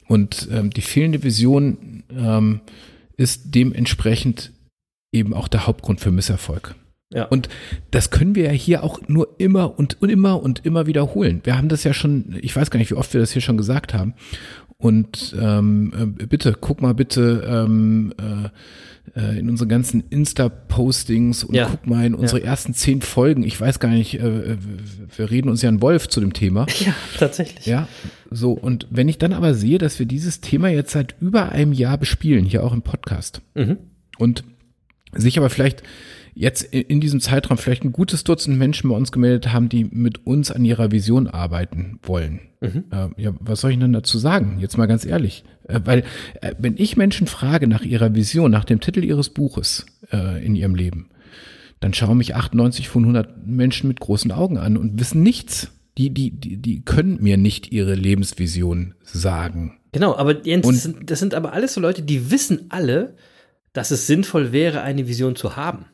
[0.08, 2.60] Und ähm, die fehlende Vision ähm,
[3.16, 4.52] ist dementsprechend
[5.12, 6.74] eben auch der Hauptgrund für Misserfolg.
[7.14, 7.26] Ja.
[7.26, 7.48] Und
[7.90, 11.42] das können wir ja hier auch nur immer und, und immer und immer wiederholen.
[11.44, 13.58] Wir haben das ja schon, ich weiß gar nicht, wie oft wir das hier schon
[13.58, 14.14] gesagt haben.
[14.78, 18.48] Und ähm, äh, bitte, guck mal bitte ähm, äh,
[19.20, 21.68] äh, in unsere ganzen Insta-Postings und ja.
[21.70, 22.46] guck mal in unsere ja.
[22.46, 23.44] ersten zehn Folgen.
[23.44, 24.56] Ich weiß gar nicht, äh,
[25.16, 26.66] wir reden uns ja ein Wolf zu dem Thema.
[26.80, 27.64] Ja, tatsächlich.
[27.64, 27.86] Ja,
[28.34, 28.52] so.
[28.52, 31.98] Und wenn ich dann aber sehe, dass wir dieses Thema jetzt seit über einem Jahr
[31.98, 33.78] bespielen, hier auch im Podcast, mhm.
[34.18, 34.44] und
[35.14, 35.82] sich aber vielleicht
[36.34, 40.26] jetzt in diesem Zeitraum vielleicht ein gutes Dutzend Menschen bei uns gemeldet haben, die mit
[40.26, 42.40] uns an ihrer Vision arbeiten wollen.
[42.60, 42.84] Mhm.
[42.90, 44.58] Äh, ja, was soll ich denn dazu sagen?
[44.58, 45.44] Jetzt mal ganz ehrlich.
[45.68, 46.04] Äh, weil,
[46.40, 50.56] äh, wenn ich Menschen frage nach ihrer Vision, nach dem Titel ihres Buches äh, in
[50.56, 51.10] ihrem Leben,
[51.80, 55.72] dann schauen mich 98 von 100 Menschen mit großen Augen an und wissen nichts.
[55.98, 59.78] Die, die, die, die können mir nicht ihre Lebensvision sagen.
[59.92, 63.14] Genau, aber Jens, das sind, das sind aber alles so Leute, die wissen alle,
[63.72, 65.86] dass es sinnvoll wäre, eine Vision zu haben.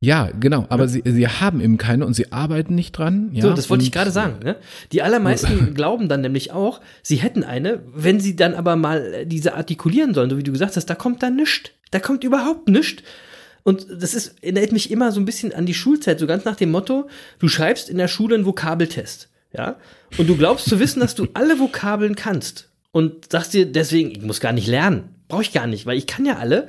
[0.00, 0.88] Ja, genau, aber ja.
[0.88, 3.30] sie, sie haben eben keine und sie arbeiten nicht dran.
[3.32, 4.40] Ja, so, das wollte ich gerade sagen.
[4.44, 4.56] Ne?
[4.92, 9.54] Die allermeisten glauben dann nämlich auch, sie hätten eine, wenn sie dann aber mal diese
[9.54, 11.70] artikulieren sollen, so wie du gesagt hast, da kommt dann nichts.
[11.90, 13.02] Da kommt überhaupt nichts.
[13.66, 16.54] Und das ist, erinnert mich immer so ein bisschen an die Schulzeit, so ganz nach
[16.54, 17.08] dem Motto,
[17.40, 19.74] du schreibst in der Schule einen Vokabeltest, ja,
[20.18, 24.22] und du glaubst zu wissen, dass du alle Vokabeln kannst und sagst dir deswegen, ich
[24.22, 26.68] muss gar nicht lernen, brauche ich gar nicht, weil ich kann ja alle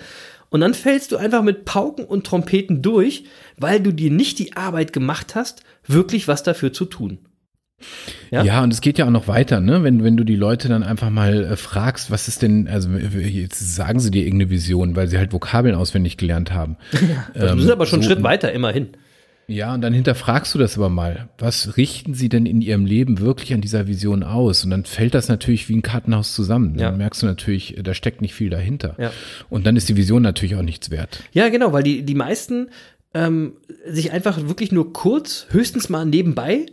[0.49, 3.25] und dann fällst du einfach mit Pauken und Trompeten durch,
[3.57, 7.19] weil du dir nicht die Arbeit gemacht hast, wirklich was dafür zu tun.
[8.31, 8.43] Ja?
[8.43, 9.83] ja, und es geht ja auch noch weiter, ne?
[9.83, 13.75] Wenn, wenn du die Leute dann einfach mal äh, fragst, was ist denn, also jetzt
[13.75, 16.77] sagen sie dir irgendeine Vision, weil sie halt Vokabeln auswendig gelernt haben.
[17.07, 18.89] Ja, das ähm, ist aber schon so, einen Schritt weiter, immerhin.
[19.47, 21.29] Ja, und dann hinterfragst du das aber mal.
[21.37, 24.65] Was richten sie denn in ihrem Leben wirklich an dieser Vision aus?
[24.65, 26.75] Und dann fällt das natürlich wie ein Kartenhaus zusammen.
[26.75, 26.97] Dann ja.
[26.97, 28.95] merkst du natürlich, da steckt nicht viel dahinter.
[28.97, 29.11] Ja.
[29.49, 31.23] Und dann ist die Vision natürlich auch nichts wert.
[31.31, 32.69] Ja, genau, weil die, die meisten
[33.13, 33.53] ähm,
[33.85, 36.65] sich einfach wirklich nur kurz, höchstens mal nebenbei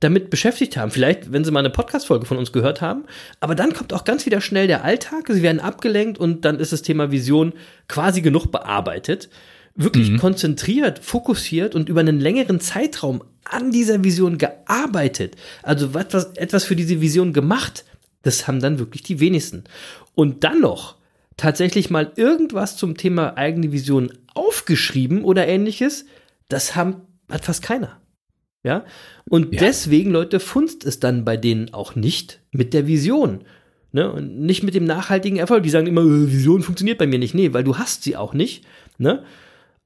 [0.00, 0.90] damit beschäftigt haben.
[0.90, 3.04] Vielleicht, wenn sie mal eine Podcast-Folge von uns gehört haben.
[3.38, 5.26] Aber dann kommt auch ganz wieder schnell der Alltag.
[5.28, 7.52] Sie werden abgelenkt und dann ist das Thema Vision
[7.86, 9.28] quasi genug bearbeitet
[9.74, 10.18] wirklich mhm.
[10.18, 16.76] konzentriert, fokussiert und über einen längeren Zeitraum an dieser Vision gearbeitet, also etwas, etwas für
[16.76, 17.84] diese Vision gemacht,
[18.22, 19.64] das haben dann wirklich die wenigsten.
[20.14, 20.96] Und dann noch
[21.36, 26.04] tatsächlich mal irgendwas zum Thema eigene Vision aufgeschrieben oder ähnliches,
[26.48, 26.96] das haben,
[27.30, 27.99] hat fast keiner.
[28.62, 28.84] Ja?
[29.28, 29.60] Und ja.
[29.60, 33.40] deswegen, Leute, funzt es dann bei denen auch nicht mit der Vision.
[33.92, 34.10] Ne?
[34.10, 35.62] Und nicht mit dem nachhaltigen Erfolg.
[35.62, 37.34] Die sagen immer, äh, Vision funktioniert bei mir nicht.
[37.34, 38.64] Nee, weil du hast sie auch nicht.
[38.98, 39.24] Ne?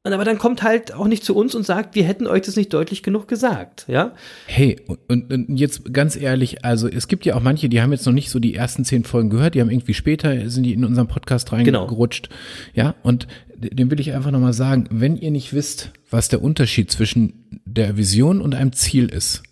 [0.07, 2.57] Und aber dann kommt halt auch nicht zu uns und sagt, wir hätten euch das
[2.57, 4.13] nicht deutlich genug gesagt, ja?
[4.47, 8.05] Hey, und, und jetzt ganz ehrlich, also es gibt ja auch manche, die haben jetzt
[8.05, 10.85] noch nicht so die ersten zehn Folgen gehört, die haben irgendwie später, sind die in
[10.85, 11.85] unserem Podcast genau.
[11.85, 12.29] reingerutscht,
[12.75, 12.89] genau.
[12.89, 12.95] ja?
[13.03, 17.61] Und dem will ich einfach nochmal sagen, wenn ihr nicht wisst, was der Unterschied zwischen
[17.65, 19.43] der Vision und einem Ziel ist,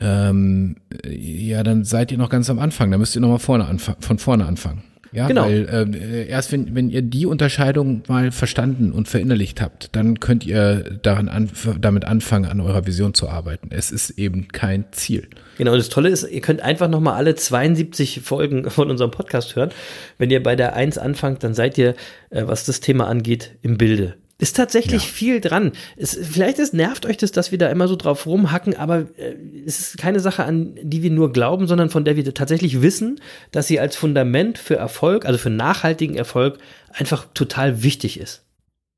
[0.00, 4.18] ähm, ja, dann seid ihr noch ganz am Anfang, da müsst ihr nochmal vorne von
[4.18, 4.82] vorne anfangen.
[5.12, 5.44] Ja, genau.
[5.44, 10.44] weil äh, erst wenn, wenn ihr die Unterscheidung mal verstanden und verinnerlicht habt, dann könnt
[10.44, 13.68] ihr daran an, damit anfangen, an eurer Vision zu arbeiten.
[13.70, 15.28] Es ist eben kein Ziel.
[15.56, 19.70] Genau, das Tolle ist, ihr könnt einfach nochmal alle 72 Folgen von unserem Podcast hören.
[20.18, 21.94] Wenn ihr bei der 1 anfangt, dann seid ihr,
[22.30, 24.14] äh, was das Thema angeht, im Bilde.
[24.40, 25.08] Ist tatsächlich Ja.
[25.08, 25.72] viel dran.
[25.96, 29.34] Es, vielleicht ist, nervt euch das, dass wir da immer so drauf rumhacken, aber äh,
[29.66, 33.20] es ist keine Sache, an die wir nur glauben, sondern von der wir tatsächlich wissen,
[33.50, 36.58] dass sie als Fundament für Erfolg, also für nachhaltigen Erfolg,
[36.92, 38.44] einfach total wichtig ist.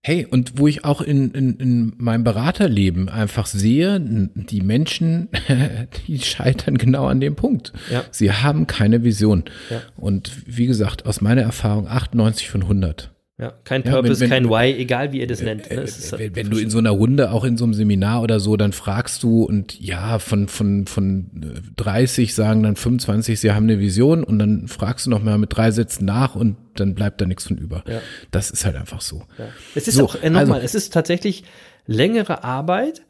[0.02, 5.28] Hey, und wo ich auch in, in, in meinem Beraterleben einfach sehe, die Menschen,
[6.06, 7.72] die scheitern genau an dem Punkt.
[7.90, 8.04] Ja.
[8.10, 9.44] Sie haben keine Vision.
[9.70, 9.82] Ja.
[9.96, 13.10] Und wie gesagt, aus meiner Erfahrung 98 von 100.
[13.40, 15.70] Ja, kein Ja, wenn- Purpose, wenn- kein Why, egal wie ihr das nennt.
[15.70, 15.76] ne?
[15.80, 18.38] Es ist Wenn, wenn du in so einer Runde, auch in so einem Seminar oder
[18.38, 23.52] so, dann fragst du und ja, von, von, von äh, 30 sagen dann 25, sie
[23.52, 26.94] haben eine Vision und dann fragst du noch mal mit drei Sätzen nach und dann
[26.94, 27.82] bleibt da nichts von über.
[27.88, 28.00] Ja.
[28.30, 29.22] Das ist halt einfach so.
[29.38, 29.46] Ja.
[29.74, 31.44] Es ist So, auch, äh, nochmal, also- es ist tatsächlich
[31.86, 33.02] längere Arbeit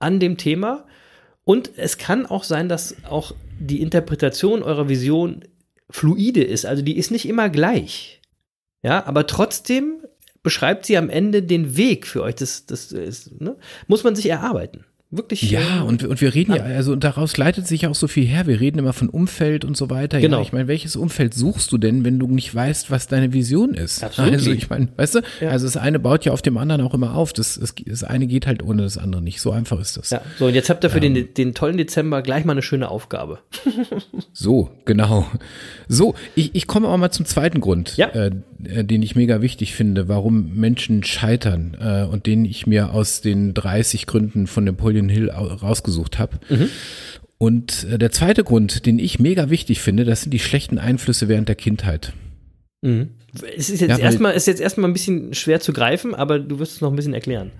[0.00, 0.84] an dem Thema
[1.44, 5.42] und es kann auch sein, dass auch die Interpretation eurer Vision
[5.90, 8.20] fluide ist, also die ist nicht immer gleich.
[8.82, 10.04] Ja, aber trotzdem
[10.42, 12.36] beschreibt sie am Ende den Weg für euch.
[12.36, 13.56] Das, das ist, ne?
[13.88, 14.84] muss man sich erarbeiten.
[15.10, 15.50] Wirklich.
[15.50, 18.46] Ja, äh, und, und wir reden ja, also daraus leitet sich auch so viel her.
[18.48, 20.20] Wir reden immer von Umfeld und so weiter.
[20.20, 20.38] Genau.
[20.38, 23.74] Ja, ich meine, welches Umfeld suchst du denn, wenn du nicht weißt, was deine Vision
[23.74, 24.02] ist?
[24.02, 24.32] Absolut.
[24.32, 25.50] Also ich meine, weißt du, Ja.
[25.50, 27.32] also das eine baut ja auf dem anderen auch immer auf.
[27.32, 29.40] Das, das, das eine geht halt ohne das andere nicht.
[29.40, 30.10] So einfach ist das.
[30.10, 32.90] ja, so, und jetzt habt ihr für den, den tollen Dezember gleich mal eine schöne
[32.90, 33.38] Aufgabe.
[34.32, 35.26] So, genau.
[35.88, 38.08] So, ich, ich komme aber mal zum zweiten Grund, Ja.
[38.08, 38.30] äh,
[38.64, 43.20] äh, den ich mega wichtig finde, warum Menschen scheitern äh, und den ich mir aus
[43.22, 46.38] den 30 Gründen von Napoleon Hill au- rausgesucht habe.
[47.38, 51.28] Und äh, der zweite Grund, den ich mega wichtig finde, das sind die schlechten Einflüsse
[51.28, 52.12] während der Kindheit.
[52.82, 53.10] Mhm.
[53.56, 56.58] Es ist jetzt Ja, erstmal, ist jetzt erstmal ein bisschen schwer zu greifen, aber du
[56.58, 57.50] wirst es noch ein bisschen erklären.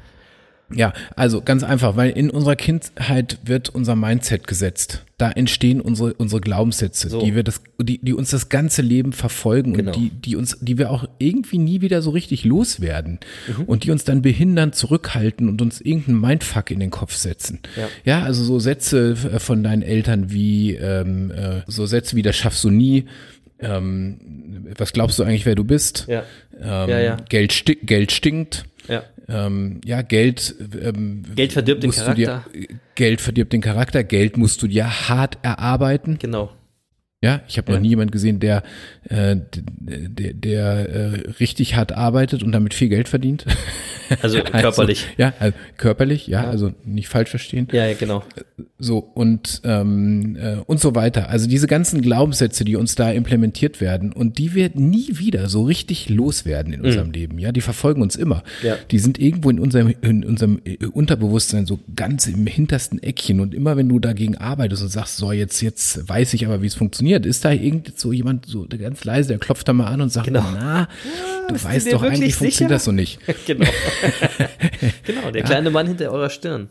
[0.75, 5.05] Ja, also ganz einfach, weil in unserer Kindheit wird unser Mindset gesetzt.
[5.17, 7.21] Da entstehen unsere, unsere Glaubenssätze, So.
[7.21, 9.93] die wir das, die, die uns das ganze Leben verfolgen Genau.
[9.93, 13.21] und die, die uns, die wir auch irgendwie nie wieder so richtig loswerden
[13.67, 17.61] und die uns dann behindern, zurückhalten und uns irgendeinen Mindfuck in den Kopf setzen.
[17.77, 17.89] Ja.
[18.05, 22.35] Ja, also so Sätze äh, von deinen Eltern wie, ähm, äh, so Sätze wie, das
[22.37, 23.05] schaffst du nie.
[23.59, 26.07] Ähm, was glaubst du eigentlich, wer du bist?
[26.09, 26.25] Ja.
[26.61, 27.17] Ähm, Ja, ja.
[27.29, 28.65] Geld, sti Geld stinkt.
[29.29, 29.47] Ja.
[29.47, 30.55] Ähm, ja, Geld.
[30.81, 32.45] Ähm, Geld verdirbt den du dir- Charakter.
[32.95, 34.05] Geld verdirbt den Charakter.
[34.05, 36.19] Geld musst du dir hart erarbeiten.
[36.19, 36.53] Genau.
[37.27, 37.77] Ja, ich habe Ja.
[37.77, 38.63] noch nie jemand gesehen, der,
[39.09, 39.37] äh,
[39.81, 43.45] der, der äh, richtig hart arbeitet und damit viel Geld verdient.
[44.23, 45.05] Also körperlich.
[45.09, 47.67] Also, ja, also körperlich, ja, also nicht falsch verstehen.
[47.73, 48.23] Ja, ja, genau.
[48.79, 51.29] So und ähm, äh, und so weiter.
[51.29, 55.65] Also diese ganzen Glaubenssätze, die uns da implementiert werden und die wir nie wieder so
[55.65, 57.41] richtig loswerden in unserem Leben.
[57.41, 58.45] Ja, die verfolgen uns immer.
[58.63, 58.69] Mhm.
[58.69, 58.77] Ja.
[58.93, 63.55] Die sind irgendwo in unserem in unserem äh, Unterbewusstsein so ganz im hintersten Eckchen und
[63.55, 66.77] immer wenn du dagegen arbeitest und sagst, so jetzt jetzt weiß ich aber, wie es
[66.77, 70.11] funktioniert, ist da irgend so jemand so ganz leise, der klopft da mal an und
[70.11, 70.45] sagt, Genau.
[70.53, 70.89] na,
[71.47, 72.39] du bist du weißt doch eigentlich sicher?
[72.39, 73.19] funktioniert das so nicht.
[73.47, 73.67] Genau.
[75.07, 76.69] genau, der kleine Mann hinter eurer Stirn.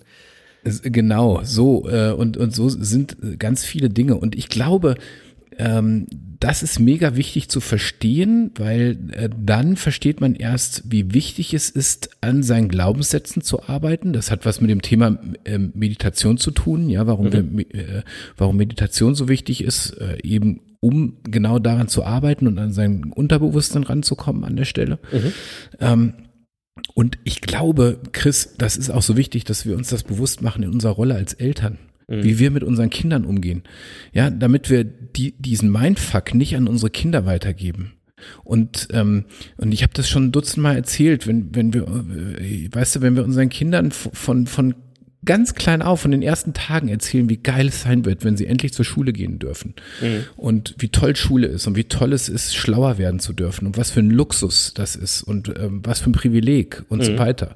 [0.84, 4.16] Genau, so äh, und, und so sind ganz viele Dinge.
[4.16, 4.96] Und ich glaube,
[5.58, 6.08] ähm,
[6.40, 11.70] das ist mega wichtig zu verstehen, weil äh, dann versteht man erst, wie wichtig es
[11.70, 14.14] ist, an seinen Glaubenssätzen zu arbeiten.
[14.14, 17.42] Das hat was mit dem Thema ähm, Meditation zu tun, ja, warum, wir,
[17.74, 18.04] äh,
[18.38, 23.12] warum Meditation so wichtig ist, äh, eben um genau daran zu arbeiten und an sein
[23.14, 25.00] Unterbewusstsein ranzukommen an der Stelle.
[25.80, 26.14] Ähm,
[26.94, 30.64] und ich glaube, Chris, das ist auch so wichtig, dass wir uns das bewusst machen
[30.64, 33.64] in unserer Rolle als Eltern, wie wir mit unseren Kindern umgehen.
[34.14, 37.94] Ja, damit wir die, diesen Mindfuck nicht an unsere Kinder weitergeben.
[38.44, 39.26] Und, ähm,
[39.58, 43.24] und ich habe das schon dutzendmal erzählt, wenn, wenn wir, äh, weißt du, wenn wir
[43.24, 44.76] unseren Kindern von, von
[45.26, 48.46] ganz klein auf, von den ersten Tagen erzählen, wie geil es sein wird, wenn sie
[48.46, 49.74] endlich zur Schule gehen dürfen.
[50.38, 53.78] Und wie toll Schule ist und wie toll es ist, schlauer werden zu dürfen und
[53.78, 57.56] was für ein Luxus das ist und ähm, was für ein Privileg und so weiter.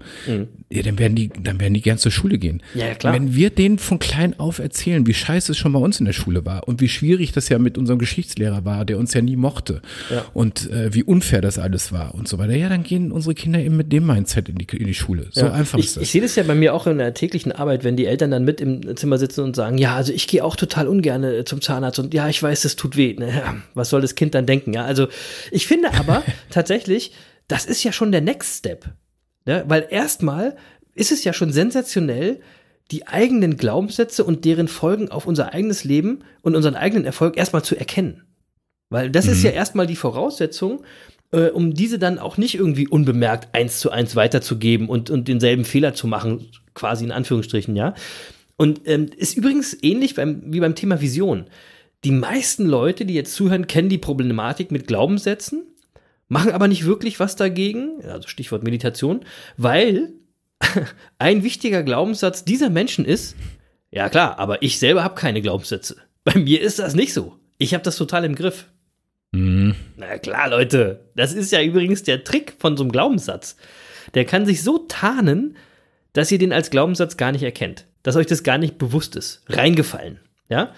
[0.71, 2.61] Ja, dann werden die, dann werden die gern zur Schule gehen.
[2.75, 3.13] Ja, ja, klar.
[3.13, 6.13] Wenn wir denen von klein auf erzählen, wie scheiße es schon bei uns in der
[6.13, 9.35] Schule war und wie schwierig das ja mit unserem Geschichtslehrer war, der uns ja nie
[9.35, 10.25] mochte Ja.
[10.33, 13.59] und äh, wie unfair das alles war und so weiter, ja, dann gehen unsere Kinder
[13.59, 15.27] eben mit dem Mindset in die, in die Schule.
[15.31, 15.51] So Ja.
[15.53, 16.03] einfach ich, ist das.
[16.03, 18.43] Ich sehe das ja bei mir auch in der täglichen Arbeit, wenn die Eltern dann
[18.43, 21.61] mit im Zimmer sitzen und sagen, ja, also ich gehe auch total ungern äh, zum
[21.61, 23.13] Zahnarzt und ja, ich weiß, das tut weh.
[23.13, 23.61] Ne?
[23.73, 24.73] Was soll das Kind dann denken?
[24.73, 25.07] Ja, also
[25.51, 27.13] ich finde aber tatsächlich,
[27.47, 28.85] das ist ja schon der Next Step.
[29.45, 29.63] Ne?
[29.67, 30.55] Weil erstmal
[30.95, 32.41] ist es ja schon sensationell,
[32.91, 37.63] die eigenen Glaubenssätze und deren Folgen auf unser eigenes Leben und unseren eigenen Erfolg erstmal
[37.63, 38.23] zu erkennen.
[38.89, 40.83] Weil das ist ja erstmal die Voraussetzung,
[41.31, 45.65] äh, um diese dann auch nicht irgendwie unbemerkt eins zu eins weiterzugeben und, und denselben
[45.65, 46.47] Fehler zu machen,
[46.79, 47.93] quasi in Anführungsstrichen, ja.
[48.55, 51.45] Und ähm, ist übrigens ähnlich beim, wie beim Thema Vision.
[52.03, 55.63] Die meisten Leute, die jetzt zuhören, kennen die Problematik mit Glaubenssätzen,
[56.29, 59.25] machen aber nicht wirklich was dagegen, also Stichwort Meditation,
[59.57, 60.13] weil
[61.19, 63.35] ein wichtiger Glaubenssatz dieser Menschen ist,
[63.91, 65.97] ja klar, aber ich selber habe keine Glaubenssätze.
[66.23, 67.35] Bei mir ist das nicht so.
[67.57, 68.65] Ich habe das total im Griff.
[69.31, 69.75] Mhm.
[69.97, 73.57] Na klar, Leute, das ist ja übrigens der Trick von so einem Glaubenssatz.
[74.13, 75.55] Der kann sich so tarnen,
[76.13, 79.43] dass ihr den als Glaubenssatz gar nicht erkennt, dass euch das gar nicht bewusst ist,
[79.47, 80.19] reingefallen.
[80.49, 80.73] Ja,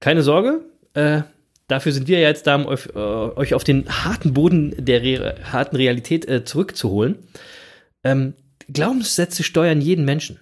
[0.00, 1.22] keine Sorge, äh,
[1.68, 5.02] dafür sind wir ja jetzt da, um euch, äh, euch auf den harten Boden der
[5.02, 7.18] Re harten Realität äh, zurückzuholen.
[8.04, 8.34] Ähm,
[8.68, 10.38] Glaubenssätze steuern jeden Menschen.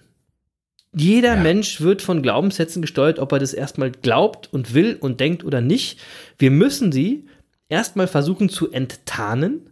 [0.93, 1.41] Jeder Ja.
[1.41, 5.61] Mensch wird von Glaubenssätzen gesteuert, ob er das erstmal glaubt und will und denkt oder
[5.61, 5.99] nicht.
[6.37, 7.27] Wir müssen sie
[7.69, 9.69] erstmal versuchen zu enttarnen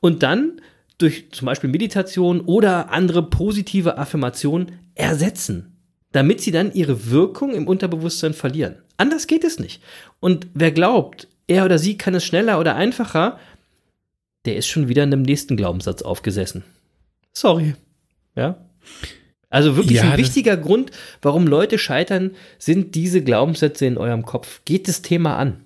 [0.00, 0.60] und dann
[0.98, 5.76] durch zum Beispiel Meditation oder andere positive Affirmationen ersetzen,
[6.12, 8.76] damit sie dann ihre Wirkung im Unterbewusstsein verlieren.
[8.96, 9.82] Anders geht es nicht.
[10.20, 13.38] Und wer glaubt, er oder sie kann es schneller oder einfacher,
[14.44, 16.64] der ist schon wieder in einem nächsten Glaubenssatz aufgesessen.
[17.32, 17.74] Sorry.
[18.36, 18.58] Ja.
[19.50, 20.90] Also wirklich Ja, ein wichtiger Grund,
[21.22, 24.62] warum Leute scheitern, sind diese Glaubenssätze in eurem Kopf.
[24.64, 25.63] Geht das Thema an.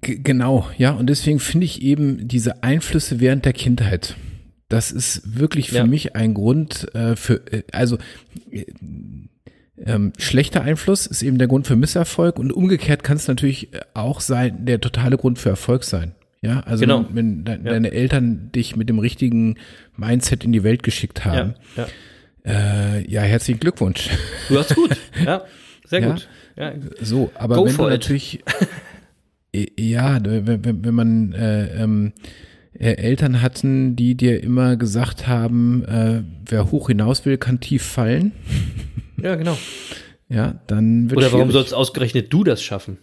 [0.00, 0.90] Genau, ja.
[0.92, 4.16] Und deswegen finde ich eben diese Einflüsse während der Kindheit.
[4.68, 5.86] Das ist wirklich für Ja.
[5.86, 7.96] mich ein Grund äh, für, äh, also
[8.50, 8.64] äh,
[9.84, 14.20] ähm, schlechter Einfluss ist eben der Grund für Misserfolg und umgekehrt kann es natürlich auch
[14.20, 16.14] sein, der totale Grund für Erfolg sein.
[16.42, 17.06] Ja, also Genau.
[17.12, 17.62] wenn de Ja.
[17.70, 19.56] deine Eltern dich mit dem richtigen
[19.96, 21.86] Mindset in die Welt geschickt haben, ja.
[22.44, 24.08] äh, ja, herzlichen Glückwunsch.
[24.48, 24.96] Du hast gut.
[25.24, 25.42] Ja,
[25.86, 26.10] sehr Ja.
[26.12, 26.28] gut.
[26.56, 26.72] Ja.
[27.00, 27.90] So, aber Go wenn du it.
[27.90, 28.66] natürlich, äh,
[29.78, 32.12] ja, wenn, man äh, ähm,
[32.72, 37.82] äh, Eltern hatten, die dir immer gesagt haben, äh, wer hoch hinaus will, kann tief
[37.82, 38.32] fallen,
[39.22, 39.56] ja, genau.
[40.28, 42.98] ja, dann wird Oder warum sollst ausgerechnet du das schaffen?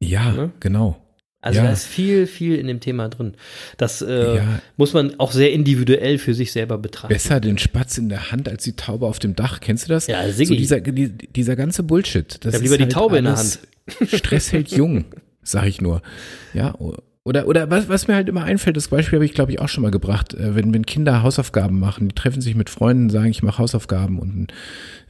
[0.00, 0.52] Ja, ne?
[0.60, 1.02] genau.
[1.40, 1.66] Also Ja.
[1.66, 3.34] da ist viel, viel in dem Thema drin.
[3.76, 4.60] Das äh, Ja.
[4.76, 7.12] muss man auch sehr individuell für sich selber betrachten.
[7.12, 9.60] Besser den Spatz in der Hand als die Taube auf dem Dach.
[9.60, 10.08] Kennst du das?
[10.08, 10.56] Ja, so Siggi.
[10.56, 12.44] dieser, die, dieser ganze Bullshit.
[12.44, 13.60] Das Ich hab ist lieber die halt Taube in der alles
[14.06, 15.04] Stress hält jung,
[15.42, 16.02] sag ich nur.
[16.54, 16.74] Ja,
[17.24, 19.68] oder, oder was, was mir halt immer einfällt, das Beispiel habe ich, glaube ich, auch
[19.68, 23.26] schon mal gebracht, äh, wenn, wenn Kinder Hausaufgaben machen, die treffen sich mit Freunden, sagen,
[23.30, 24.52] ich mache Hausaufgaben und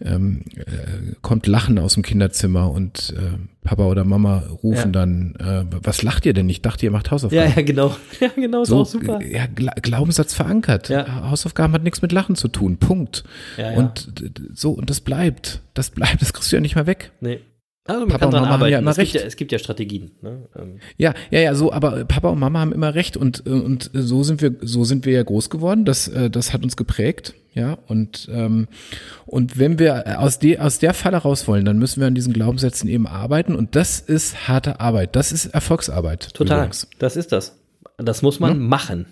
[0.03, 5.01] ähm, äh, kommt Lachen aus dem Kinderzimmer und äh, Papa oder Mama rufen Ja.
[5.05, 6.49] dann, äh, was lacht ihr denn?
[6.49, 7.53] Ich dachte, ihr macht Ja, Hausaufgaben.
[7.55, 7.95] ja, genau.
[8.21, 9.21] Ja, genau, ist So, auch super.
[9.23, 10.89] ja, Gla Glaubenssatz verankert.
[10.89, 11.29] Ja.
[11.29, 12.79] Hausaufgaben hat nichts mit Lachen zu tun.
[12.79, 13.25] Punkt.
[13.59, 13.77] Ja, ja.
[13.77, 14.11] Und
[14.55, 15.61] so, und das bleibt.
[15.75, 17.11] Das bleibt, das kriegst du ja nicht mehr weg.
[17.21, 17.41] Nee.
[17.89, 18.73] Also man Papa kann und Mama haben arbeiten.
[18.73, 19.15] ja immer es, gibt recht.
[19.15, 20.11] ja, es gibt ja Strategien.
[20.23, 20.49] Ne?
[20.57, 23.91] Ähm, Ja, ja, ja, so, aber Papa und Mama haben immer recht und, äh, und
[23.95, 25.85] so sind wir, so sind wir ja groß geworden.
[25.85, 27.79] Das, äh, das hat uns geprägt, ja.
[27.87, 28.69] Und, ähm,
[29.27, 32.33] und wenn wir aus, de, aus der Falle raus wollen, dann müssen wir an diesen
[32.33, 35.15] Glaubenssätzen eben arbeiten und das ist harte Arbeit.
[35.17, 36.35] Das ist Erfolgsarbeit.
[36.35, 36.59] total.
[36.59, 36.89] übrigens.
[36.99, 37.59] Das ist das.
[37.99, 39.07] Das muss man machen.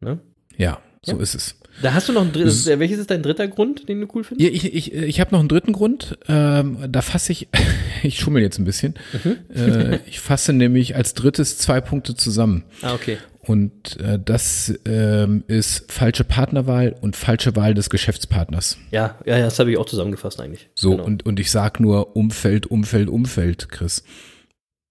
[0.00, 0.18] Ne?
[0.56, 1.22] Ja, so Ja.
[1.22, 1.54] ist es.
[1.80, 2.66] Da hast du noch ein drittes.
[2.66, 4.48] Welches ist dein dritter Grund, den du cool findest?
[4.48, 6.18] Ja, ich ich, ich habe noch einen dritten Grund.
[6.28, 7.48] Ähm, da fasse ich,
[8.02, 8.94] ich schummel jetzt ein bisschen.
[9.24, 9.36] Mhm.
[9.56, 12.64] Äh, ich fasse nämlich als drittes zwei Punkte zusammen.
[12.82, 13.16] Ah, okay.
[13.44, 18.78] Und äh, das ähm, ist falsche Partnerwahl und falsche Wahl des Geschäftspartners.
[18.92, 20.68] Ja, ja, ja, das habe ich auch zusammengefasst eigentlich.
[20.76, 21.04] So, Genau.
[21.04, 24.04] und, und ich sag nur Umfeld, Umfeld, Umfeld, Chris.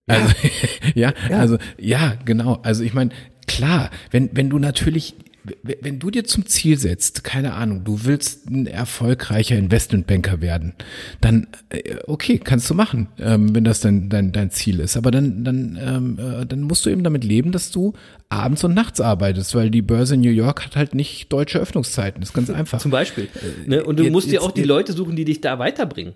[0.08, 0.34] Also,
[0.96, 1.38] ja, Ja.
[1.40, 2.60] also, ja, genau.
[2.64, 3.12] Also, ich meine,
[3.48, 5.16] klar, wenn, wenn du natürlich,
[5.64, 10.74] wenn du dir zum Ziel setzt, keine Ahnung, du willst ein erfolgreicher Investmentbanker werden,
[11.22, 14.98] dann, äh, okay, kannst du machen, ähm, wenn das dein, dein, dein Ziel ist.
[14.98, 17.94] Aber dann, dann, ähm, äh, dann musst du eben damit leben, dass du
[18.30, 22.22] abends und nachts arbeitest, weil die Börse in New York hat halt nicht deutsche Öffnungszeiten.
[22.22, 22.80] Das ist ganz einfach.
[22.80, 23.28] Zum Beispiel.
[23.66, 23.84] Ne?
[23.84, 26.14] Und du Äh, jetzt- musst dir auch die Leute suchen, die dich da weiterbringen.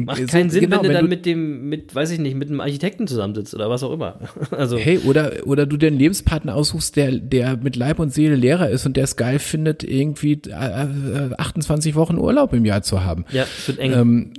[0.00, 2.34] Macht So, keinen Sinn, genau, wenn du dann du- mit dem, mit, weiß ich nicht,
[2.34, 4.20] mit einem Architekten zusammensitzt oder was auch immer.
[4.50, 8.34] Also, Hey, oder, oder du dir einen Lebenspartner aussuchst, der, der mit Leib und Seele
[8.36, 12.82] Lehrer ist und der es geil findet, irgendwie äh, äh, 28 Wochen Urlaub im Jahr
[12.82, 13.26] zu haben.
[13.32, 13.92] ja, es wird eng.
[13.92, 14.32] Ähm,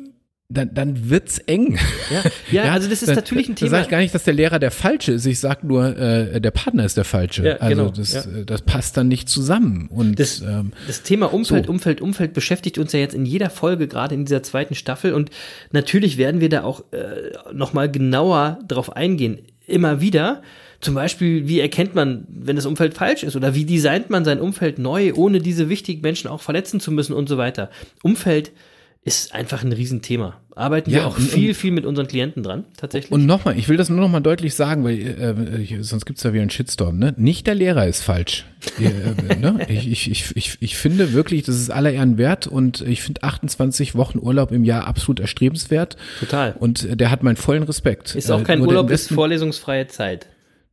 [0.53, 1.77] dann, dann wird's eng.
[2.09, 2.23] ja,
[2.65, 3.69] ja, also das ist da, natürlich ein Da Thema.
[3.71, 5.25] sage ich gar nicht, dass der Lehrer der Falsche ist.
[5.25, 7.43] Ich sag nur, äh, der Partner ist der Falsche.
[7.45, 8.21] Ja, also genau, das, ja.
[8.21, 9.87] äh, das passt dann nicht zusammen.
[9.89, 11.71] Und Das, ähm, das Thema Umfeld, so.
[11.71, 15.13] Umfeld, Umfeld beschäftigt uns ja jetzt in jeder Folge, gerade in dieser zweiten Staffel.
[15.13, 15.29] Und
[15.71, 19.39] natürlich werden wir da auch äh, nochmal genauer drauf eingehen.
[19.65, 20.41] Immer wieder.
[20.81, 23.37] Zum Beispiel, wie erkennt man, wenn das Umfeld falsch ist?
[23.37, 27.13] Oder wie designt man sein Umfeld neu, ohne diese wichtigen Menschen auch verletzen zu müssen
[27.13, 27.69] und so weiter.
[28.01, 28.51] Umfeld
[29.05, 30.39] ist einfach ein Riesenthema.
[30.55, 33.11] Arbeiten wir Ja, auch und- viel, viel mit unseren Klienten dran, tatsächlich.
[33.11, 36.31] Und nochmal, ich will das nur nochmal deutlich sagen, weil äh, ich, sonst gibt's da
[36.31, 36.99] wieder einen Shitstorm.
[36.99, 37.13] Ne?
[37.17, 38.45] Nicht der Lehrer ist falsch.
[38.79, 39.65] Äh, ne?
[39.67, 43.23] ich, ich, ich, ich, ich finde wirklich, das ist aller Ehren wert und ich finde
[43.23, 45.97] 28 Wochen Urlaub im Jahr absolut erstrebenswert.
[46.19, 46.55] Total.
[46.59, 48.15] Und äh, der hat meinen vollen Respekt.
[48.15, 50.27] ist auch Äh, kein Urlaub, ist vorlesungsfreie Zeit.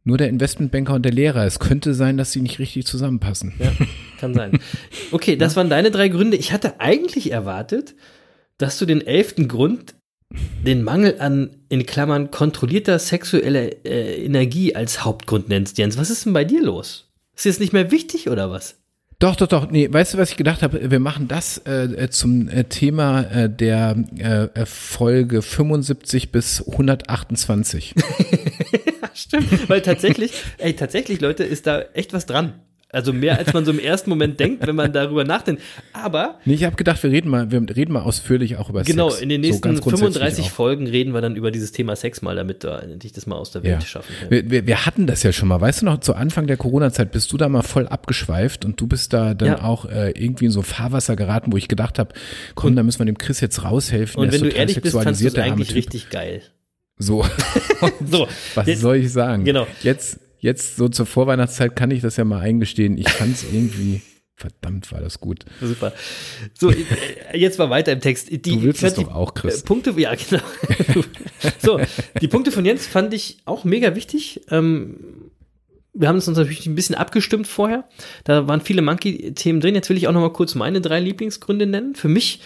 [0.05, 1.47] nur der Investmentbanker und der Lehrer.
[1.47, 3.55] Es könnte sein, dass sie nicht richtig zusammenpassen.
[3.59, 3.73] Ja,
[4.21, 4.53] kann sein.
[5.11, 6.37] Okay, das waren deine drei Gründe.
[6.37, 7.95] Ich hatte eigentlich erwartet,
[8.61, 9.95] dass du den elften Grund,
[10.65, 15.97] den Mangel an, in Klammern, kontrollierter sexueller äh, Energie als Hauptgrund nennst, Jens.
[15.97, 17.11] Was ist denn bei dir los?
[17.37, 18.77] Ist jetzt nicht mehr wichtig oder was?
[19.19, 19.71] Doch, doch, doch.
[19.71, 20.91] Nee, weißt du, was ich gedacht habe?
[20.91, 27.95] Wir machen das äh, zum äh, Thema äh, der äh, Folge 75 bis 128.
[28.73, 29.69] ja, stimmt.
[29.69, 32.61] Weil tatsächlich, ey, tatsächlich, Leute, ist da echt was dran.
[32.93, 35.63] Also mehr als man so im ersten Moment denkt, wenn man darüber nachdenkt.
[35.93, 36.41] Aber.
[36.45, 39.21] Nee, ich habe gedacht, wir reden mal, wir reden mal ausführlich auch über genau, Sex.
[39.21, 40.51] Genau, in den nächsten so 35 auch.
[40.51, 43.53] Folgen reden wir dann über dieses Thema Sex mal, damit wir endlich das mal aus
[43.53, 43.81] der Welt ja.
[43.81, 44.13] schaffen.
[44.25, 44.31] Ja.
[44.31, 45.61] Wir, wir, wir, hatten das ja schon mal.
[45.61, 48.89] Weißt du noch, zu Anfang der Corona-Zeit bist du da mal voll abgeschweift und du
[48.89, 49.63] bist da dann ja.
[49.63, 52.13] auch äh, irgendwie in so Fahrwasser geraten, wo ich gedacht habe,
[52.57, 54.21] komm, da müssen wir dem Chris jetzt raushelfen.
[54.21, 56.43] Und wenn du ehrlich bist, fandst du eigentlich richtig geil.
[56.99, 57.25] So.
[58.05, 58.27] so.
[58.57, 59.45] Was jetzt, soll ich sagen?
[59.45, 59.67] Genau.
[59.83, 62.99] Jetzt jetzt so zur Vorweihnachtszeit kann ich das ja mal eingestehen.
[62.99, 64.03] Ich fand es irgendwie.
[64.35, 65.45] Verdammt, war das gut.
[65.61, 65.93] Super.
[66.55, 66.73] So,
[67.35, 68.31] jetzt mal weiter im Text.
[68.31, 69.63] Die, du willst es doch auch, Chris.
[69.63, 70.43] Punkte, ja, genau.
[71.59, 71.79] so,
[72.23, 74.41] die Punkte von Jens fand ich auch mega wichtig.
[74.51, 75.31] Ähm,
[75.93, 77.87] wir haben uns natürlich ein bisschen abgestimmt vorher.
[78.25, 79.75] Da waren viele Monkey-Themen drin.
[79.75, 81.95] Jetzt will ich auch noch mal kurz meine drei Lieblingsgründe nennen.
[81.95, 82.41] Für mich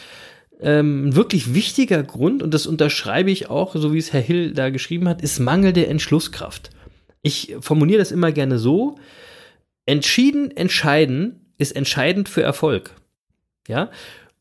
[0.61, 4.53] ähm, ein wirklich wichtiger Grund, und das unterschreibe ich auch, so wie es Herr Hill
[4.53, 6.71] da geschrieben hat, ist Mangel der Entschlusskraft.
[7.25, 8.97] Ich formuliere das immer gerne so:
[9.87, 12.93] Entschieden entscheiden ist entscheidend für Erfolg.
[13.69, 13.91] Ja.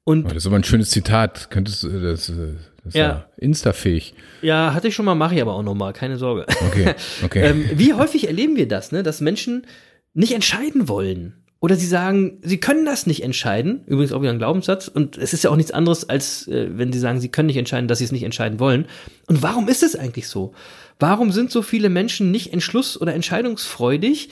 [0.03, 1.49] Und oh, das ist aber ein schönes Zitat.
[1.49, 2.37] Könntest du das, das
[2.85, 4.13] ist ja, ja instafähig.
[4.41, 6.45] Ja, hatte ich schon mal, mache ich aber auch noch mal, keine Sorge.
[6.67, 7.41] Okay, okay.
[7.43, 9.65] ähm, wie häufig erleben wir das, ne, dass Menschen
[10.13, 11.42] nicht entscheiden wollen?
[11.63, 13.85] Oder sie sagen, sie können das nicht entscheiden.
[13.85, 14.89] Übrigens auch wieder ein Glaubenssatz.
[14.89, 17.55] Und es ist ja auch nichts anderes, als äh, wenn sie sagen, sie können nicht
[17.55, 18.85] entscheiden, dass sie es nicht entscheiden wollen.
[19.27, 20.51] Und warum ist es eigentlich so?
[20.99, 24.27] Warum sind so viele Menschen nicht entschluss- oder entscheidungsfreudig?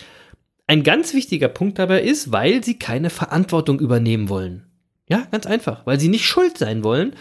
[0.67, 4.65] Ein ganz wichtiger Punkt dabei ist, weil sie keine Verantwortung übernehmen wollen.
[5.07, 7.13] Ja, ganz einfach, weil sie nicht schuld sein wollen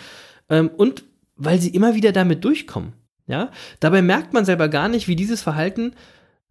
[0.48, 1.04] ähm, und
[1.36, 2.94] weil sie immer wieder damit durchkommen.
[3.28, 5.92] Ja, dabei merkt man selber gar nicht, wie dieses Verhalten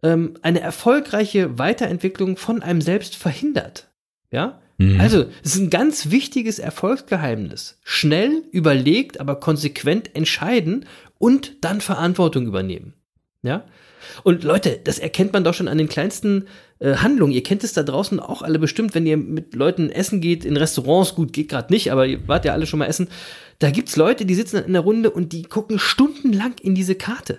[0.02, 3.88] ähm, eine erfolgreiche Weiterentwicklung von einem selbst verhindert.
[4.32, 5.00] Ja, mhm.
[5.00, 7.78] also es ist ein ganz wichtiges Erfolgsgeheimnis.
[7.82, 10.86] Schnell, überlegt, aber konsequent entscheiden
[11.18, 12.94] und dann Verantwortung übernehmen.
[13.42, 13.64] Ja?
[14.22, 16.46] Und Leute, das erkennt man doch schon an den kleinsten
[16.78, 17.32] äh, Handlungen.
[17.32, 20.56] Ihr kennt es da draußen auch alle bestimmt, wenn ihr mit Leuten essen geht, in
[20.56, 23.08] Restaurants, gut, geht gerade nicht, aber ihr wart ja alle schon mal essen.
[23.58, 27.38] Da gibt's Leute, die sitzen in der Runde und die gucken stundenlang in diese Karte.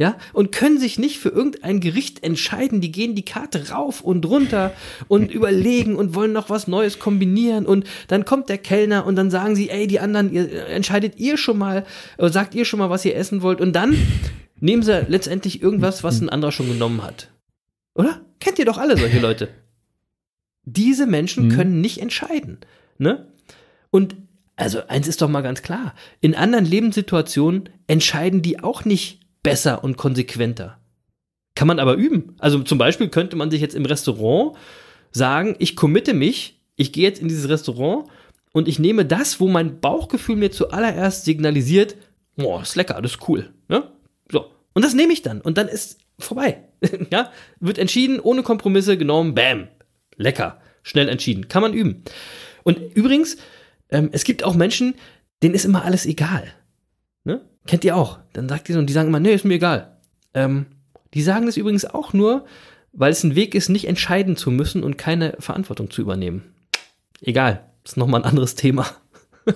[0.00, 2.80] Ja, und können sich nicht für irgendein Gericht entscheiden.
[2.80, 4.72] Die gehen die Karte rauf und runter
[5.08, 7.66] und überlegen und wollen noch was Neues kombinieren.
[7.66, 11.36] Und dann kommt der Kellner und dann sagen sie, ey, die anderen, ihr, entscheidet ihr
[11.36, 11.84] schon mal,
[12.16, 13.60] äh, sagt ihr schon mal, was ihr essen wollt.
[13.60, 13.94] Und dann
[14.58, 17.30] nehmen sie letztendlich irgendwas, was ein anderer schon genommen hat.
[17.94, 18.22] Oder?
[18.40, 19.50] Kennt ihr doch alle solche Leute.
[20.64, 21.52] Diese Menschen mhm.
[21.52, 22.60] können nicht entscheiden.
[22.96, 23.28] Ne?
[23.90, 24.16] Und
[24.56, 25.94] also eins ist doch mal ganz klar.
[26.22, 30.78] In anderen Lebenssituationen entscheiden die auch nicht besser und konsequenter.
[31.54, 32.36] Kann man aber üben.
[32.38, 34.56] Also zum Beispiel könnte man sich jetzt im Restaurant
[35.10, 38.06] sagen, ich committe mich, ich gehe jetzt in dieses Restaurant
[38.52, 41.96] und ich nehme das, wo mein Bauchgefühl mir zuallererst signalisiert,
[42.36, 43.52] boah, ist lecker, das ist cool.
[43.68, 43.80] Ja?
[43.80, 43.88] Ne?
[44.30, 44.50] So.
[44.72, 45.40] Und das nehme ich dann.
[45.40, 46.64] Und dann ist vorbei.
[47.10, 47.30] ja?
[47.58, 49.68] Wird entschieden, ohne Kompromisse genommen, bam.
[50.16, 50.60] Lecker.
[50.82, 51.48] Schnell entschieden.
[51.48, 52.02] Kann man üben.
[52.62, 53.36] Und übrigens,
[53.90, 54.94] ähm, es gibt auch Menschen,
[55.42, 56.44] denen ist immer alles egal.
[57.70, 58.18] Kennt ihr auch?
[58.32, 59.92] Dann sagt ihr so, und die sagen immer, nee, ist mir egal.
[60.34, 60.66] Ähm,
[61.14, 62.44] die sagen das übrigens auch nur,
[62.92, 66.52] weil es ein Weg ist, nicht entscheiden zu müssen und keine Verantwortung zu übernehmen.
[67.22, 68.88] Egal, ist nochmal ein anderes Thema.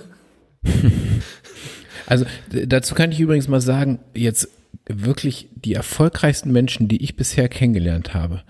[2.07, 4.47] also dazu kann ich übrigens mal sagen, jetzt
[4.87, 8.43] wirklich die erfolgreichsten Menschen, die ich bisher kennengelernt habe,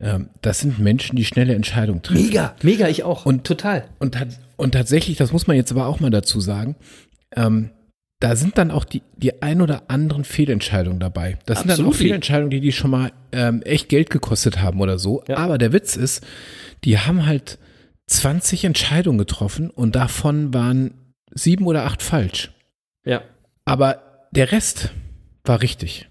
[0.00, 2.24] ähm, das sind Menschen, die schnelle Entscheidungen treffen.
[2.24, 3.26] Mega, mega, ich auch.
[3.26, 3.84] Und total.
[3.98, 4.16] Und,
[4.56, 6.76] und tatsächlich, das muss man jetzt aber auch mal dazu sagen,
[7.36, 7.72] ähm,
[8.20, 11.38] da sind dann auch die, die ein oder anderen Fehlentscheidungen dabei.
[11.44, 11.76] Das Absolut.
[11.76, 15.22] sind dann auch Fehlentscheidungen, die die schon mal ähm, echt Geld gekostet haben oder so.
[15.28, 15.36] Ja.
[15.36, 16.24] Aber der Witz ist,
[16.84, 17.58] die haben halt
[18.06, 20.94] 20 Entscheidungen getroffen und davon waren
[21.34, 22.52] sieben oder acht falsch.
[23.04, 23.22] Ja.
[23.64, 24.92] Aber der Rest
[25.44, 26.08] war richtig.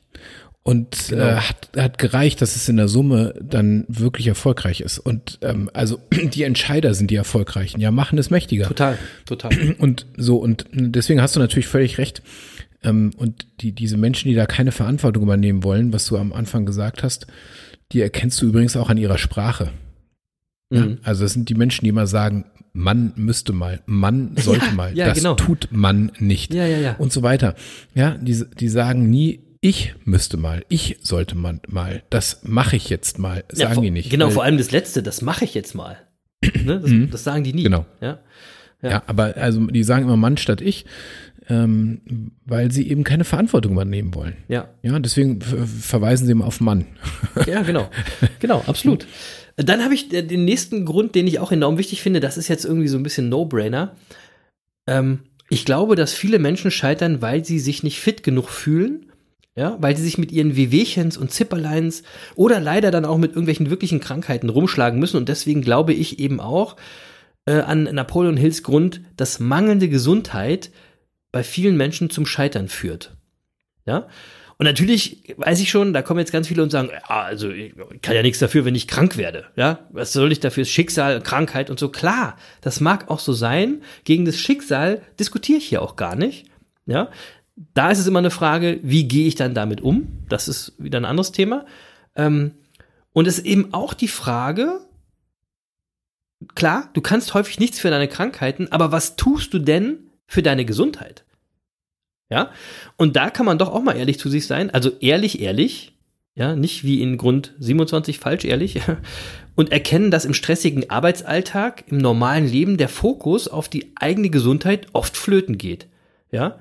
[0.67, 1.25] Und genau.
[1.25, 4.97] äh, hat, hat gereicht, dass es in der Summe dann wirklich erfolgreich ist.
[4.97, 8.67] Und ähm, also die Entscheider sind die Erfolgreichen, ja, machen es mächtiger.
[8.67, 8.97] Total,
[9.27, 9.51] total.
[9.77, 12.23] Und so, und deswegen hast du natürlich völlig recht.
[12.81, 16.65] Ähm, und die, diese Menschen, die da keine Verantwortung übernehmen wollen, was du am Anfang
[16.65, 17.27] gesagt hast,
[17.91, 19.71] die erkennst du übrigens auch an ihrer Sprache.
[20.71, 20.97] Mhm.
[21.03, 24.97] also das sind die Menschen, die immer sagen, man müsste mal, man sollte ja, mal,
[24.97, 25.35] ja, das genau.
[25.35, 26.95] tut man nicht ja, ja, ja.
[26.95, 27.53] und so weiter.
[27.93, 32.89] Ja, die, die sagen nie, ich müsste mal, ich sollte man mal, das mache ich
[32.89, 34.09] jetzt mal, sagen ja, vor, die nicht.
[34.11, 35.97] Genau, vor allem das Letzte, das mache ich jetzt mal.
[36.63, 36.79] ne?
[36.79, 37.63] das, das sagen die nie.
[37.63, 37.85] Genau.
[37.99, 38.19] Ja?
[38.83, 39.01] Ja.
[39.07, 40.85] aber also die sagen immer Mann statt ich,
[41.49, 44.35] ähm, weil sie eben keine Verantwortung übernehmen wollen.
[44.47, 44.69] Ja.
[44.83, 46.85] Ja, deswegen ver- verweisen sie immer auf Mann.
[47.47, 47.89] Ja, genau.
[48.39, 49.07] Genau, absolut.
[49.55, 52.47] Dann habe ich äh, den nächsten Grund, den ich auch enorm wichtig finde, das ist
[52.49, 53.95] jetzt irgendwie so ein bisschen No-Brainer.
[54.87, 59.07] Ähm, ich glaube, dass viele Menschen scheitern, weil sie sich nicht fit genug fühlen,
[59.55, 62.03] ja, weil sie sich mit ihren Wehwehchens und Zipperleins
[62.35, 65.17] oder leider dann auch mit irgendwelchen wirklichen Krankheiten rumschlagen müssen.
[65.17, 66.75] Und deswegen glaube ich eben auch
[67.45, 70.71] äh, an Napoleon Hills Grund, dass mangelnde Gesundheit
[71.31, 73.15] bei vielen Menschen zum Scheitern führt.
[73.85, 74.07] Ja.
[74.57, 77.73] Und natürlich weiß ich schon, da kommen jetzt ganz viele und sagen, ja, also ich
[78.01, 79.47] kann ja nichts dafür, wenn ich krank werde.
[79.57, 80.63] Ja, was soll ich dafür?
[80.63, 81.89] Schicksal, Krankheit und so.
[81.89, 83.81] Klar, das mag auch so sein.
[84.05, 86.45] Gegen das Schicksal diskutiere ich hier auch gar nicht.
[86.85, 87.09] Ja,
[87.55, 90.07] da ist es immer eine Frage, wie gehe ich dann damit um?
[90.29, 91.65] Das ist wieder ein anderes Thema.
[92.15, 92.51] Ähm,
[93.13, 94.81] und es ist eben auch die Frage,
[96.53, 100.65] klar, du kannst häufig nichts für deine Krankheiten, aber was tust du denn für deine
[100.65, 101.23] Gesundheit?
[102.29, 102.51] Ja,
[102.97, 105.93] und da kann man doch auch mal ehrlich zu sich sein, also ehrlich, ehrlich,
[106.33, 108.81] ja, nicht wie in Grund 27 falsch ehrlich,
[109.55, 114.87] und erkennen, dass im stressigen Arbeitsalltag, im normalen Leben der Fokus auf die eigene Gesundheit
[114.91, 115.87] oft flöten geht.
[116.31, 116.59] Ja,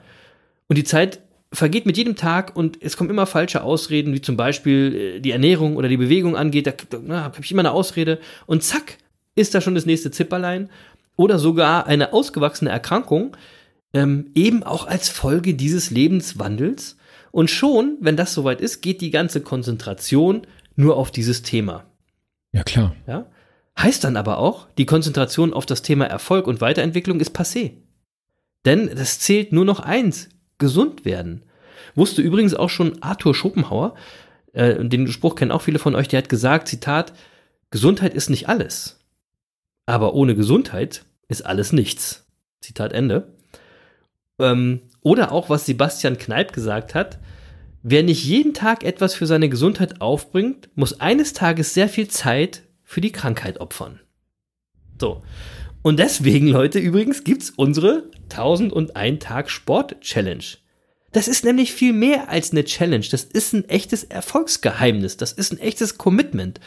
[0.68, 1.20] und die Zeit
[1.52, 5.30] vergeht mit jedem Tag und es kommen immer falsche Ausreden, wie zum Beispiel äh, die
[5.30, 8.98] Ernährung oder die Bewegung angeht, da, da habe ich immer eine Ausrede und zack,
[9.34, 10.68] ist da schon das nächste Zipperlein
[11.16, 13.36] oder sogar eine ausgewachsene Erkrankung,
[13.92, 16.96] ähm, eben auch als Folge dieses Lebenswandels.
[17.30, 20.46] Und schon, wenn das soweit ist, geht die ganze Konzentration
[20.76, 21.84] nur auf dieses Thema.
[22.52, 22.94] Ja, klar.
[23.06, 23.26] Ja?
[23.78, 27.72] Heißt dann aber auch, die Konzentration auf das Thema Erfolg und Weiterentwicklung ist passé.
[28.64, 30.28] Denn es zählt nur noch eins,
[30.64, 31.42] gesund werden.
[31.94, 33.94] Wusste übrigens auch schon Arthur Schopenhauer,
[34.54, 37.12] äh, den Spruch kennen auch viele von euch, der hat gesagt, Zitat,
[37.70, 38.98] Gesundheit ist nicht alles.
[39.84, 42.24] Aber ohne Gesundheit ist alles nichts.
[42.62, 43.34] Zitat Ende.
[44.38, 47.18] Ähm, oder auch, was Sebastian Kneip gesagt hat,
[47.82, 52.62] wer nicht jeden Tag etwas für seine Gesundheit aufbringt, muss eines Tages sehr viel Zeit
[52.84, 54.00] für die Krankheit opfern.
[54.98, 55.22] So.
[55.84, 60.42] Und deswegen, Leute, übrigens gibt's unsere 1001 Tag Sport Challenge.
[61.12, 63.04] Das ist nämlich viel mehr als eine Challenge.
[63.10, 65.18] Das ist ein echtes Erfolgsgeheimnis.
[65.18, 66.58] Das ist ein echtes Commitment.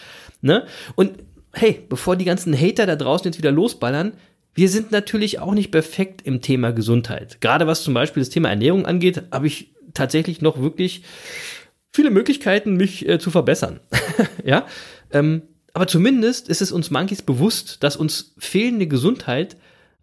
[0.41, 0.67] Ne?
[0.93, 1.13] Und
[1.51, 4.13] hey, bevor die ganzen Hater da draußen jetzt wieder losballern,
[4.53, 7.41] wir sind natürlich auch nicht perfekt im Thema Gesundheit.
[7.41, 11.01] Gerade was zum Beispiel das Thema Ernährung angeht, habe ich tatsächlich noch wirklich
[11.91, 13.79] viele Möglichkeiten, mich äh, zu verbessern.
[14.45, 14.67] ja,
[15.11, 15.41] ähm,
[15.77, 19.57] aber zumindest ist es uns Monkeys bewusst, dass uns fehlende Gesundheit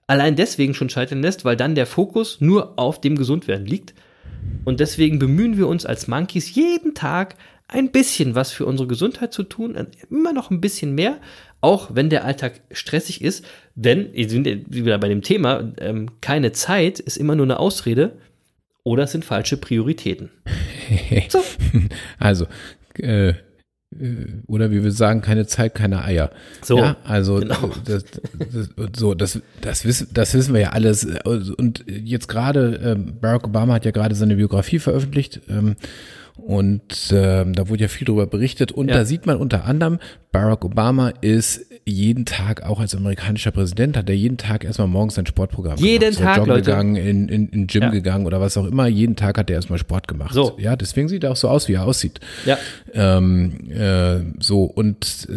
[0.07, 3.93] allein deswegen schon scheitern lässt, weil dann der Fokus nur auf dem Gesundwerden liegt.
[4.65, 7.35] Und deswegen bemühen wir uns als Monkeys jeden Tag
[7.67, 9.77] ein bisschen was für unsere Gesundheit zu tun,
[10.11, 11.19] immer noch ein bisschen mehr,
[11.61, 13.45] auch wenn der Alltag stressig ist.
[13.75, 18.13] Denn, wir sind wieder bei dem Thema, ähm, keine Zeit ist immer nur eine Ausrede
[18.85, 20.31] oder es sind falsche Prioritäten.
[21.31, 21.43] So.
[22.21, 22.47] Also,
[22.99, 23.35] äh,
[24.47, 26.31] oder wie wir sagen, keine Zeit, keine Eier.
[26.63, 27.71] So, ja, also genau.
[27.85, 28.05] das,
[28.53, 31.07] das, so, das, das, wissen, das wissen wir ja alles.
[31.25, 35.41] Und jetzt gerade, ähm, Barack Obama hat ja gerade seine Biografie veröffentlicht.
[35.49, 35.77] Ähm,
[36.37, 38.73] und ähm, da wurde ja viel darüber berichtet.
[38.73, 38.95] Und Ja.
[38.97, 39.99] da sieht man unter anderem,
[40.33, 45.15] Barack Obama ist jeden Tag, auch als amerikanischer Präsident, hat er jeden Tag erstmal morgens
[45.15, 46.19] sein Sportprogramm Jeden gemacht.
[46.21, 46.63] Er Tag, joggen Leute.
[46.71, 47.89] gegangen, in, in, in Gym Ja.
[47.91, 48.87] gegangen oder was auch immer.
[48.89, 50.35] Jeden Tag hat er erstmal Sport gemacht.
[50.35, 50.57] So.
[50.59, 52.21] Ja, deswegen sieht er auch so aus, wie er aussieht.
[52.47, 52.59] Ja,
[52.93, 55.29] Ähm, äh, so, und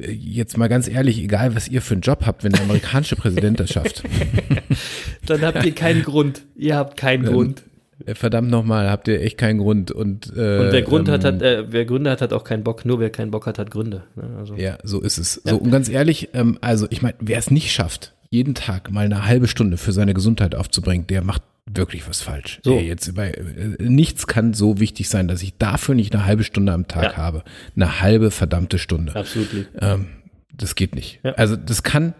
[0.00, 3.16] äh, jetzt mal ganz ehrlich, egal was ihr für einen Job habt, wenn der amerikanische
[3.16, 4.02] Präsident das schafft,
[5.26, 6.42] dann habt ihr keinen Grund.
[6.56, 7.64] Ihr habt keinen Grund.
[8.06, 9.90] Äh, verdammt nochmal, habt ihr echt keinen Grund.
[9.90, 12.64] Und, äh, Und wer Grund hat, ähm, hat äh, wer Gründe hat, hat auch keinen
[12.64, 12.84] Bock.
[12.84, 14.04] Nur wer keinen Bock hat, hat Gründe.
[14.16, 14.24] Ne?
[14.38, 14.54] Also.
[14.56, 15.40] Ja, so ist es.
[15.44, 19.04] So, und ganz ehrlich, ähm, also ich meine, wer es nicht schafft, jeden Tag mal
[19.04, 22.60] eine halbe Stunde für seine Gesundheit aufzubringen, der macht wirklich was falsch.
[22.64, 22.76] So.
[22.76, 26.42] Ey, jetzt bei, äh, nichts kann so wichtig sein, dass ich dafür nicht eine halbe
[26.42, 27.16] Stunde am Tag Ja.
[27.16, 27.44] habe.
[27.76, 29.14] Eine halbe verdammte Stunde.
[29.14, 29.68] Absolut.
[29.80, 30.06] Ähm,
[30.56, 31.20] das geht nicht.
[31.22, 31.32] Ja.
[31.32, 32.14] Also das kann,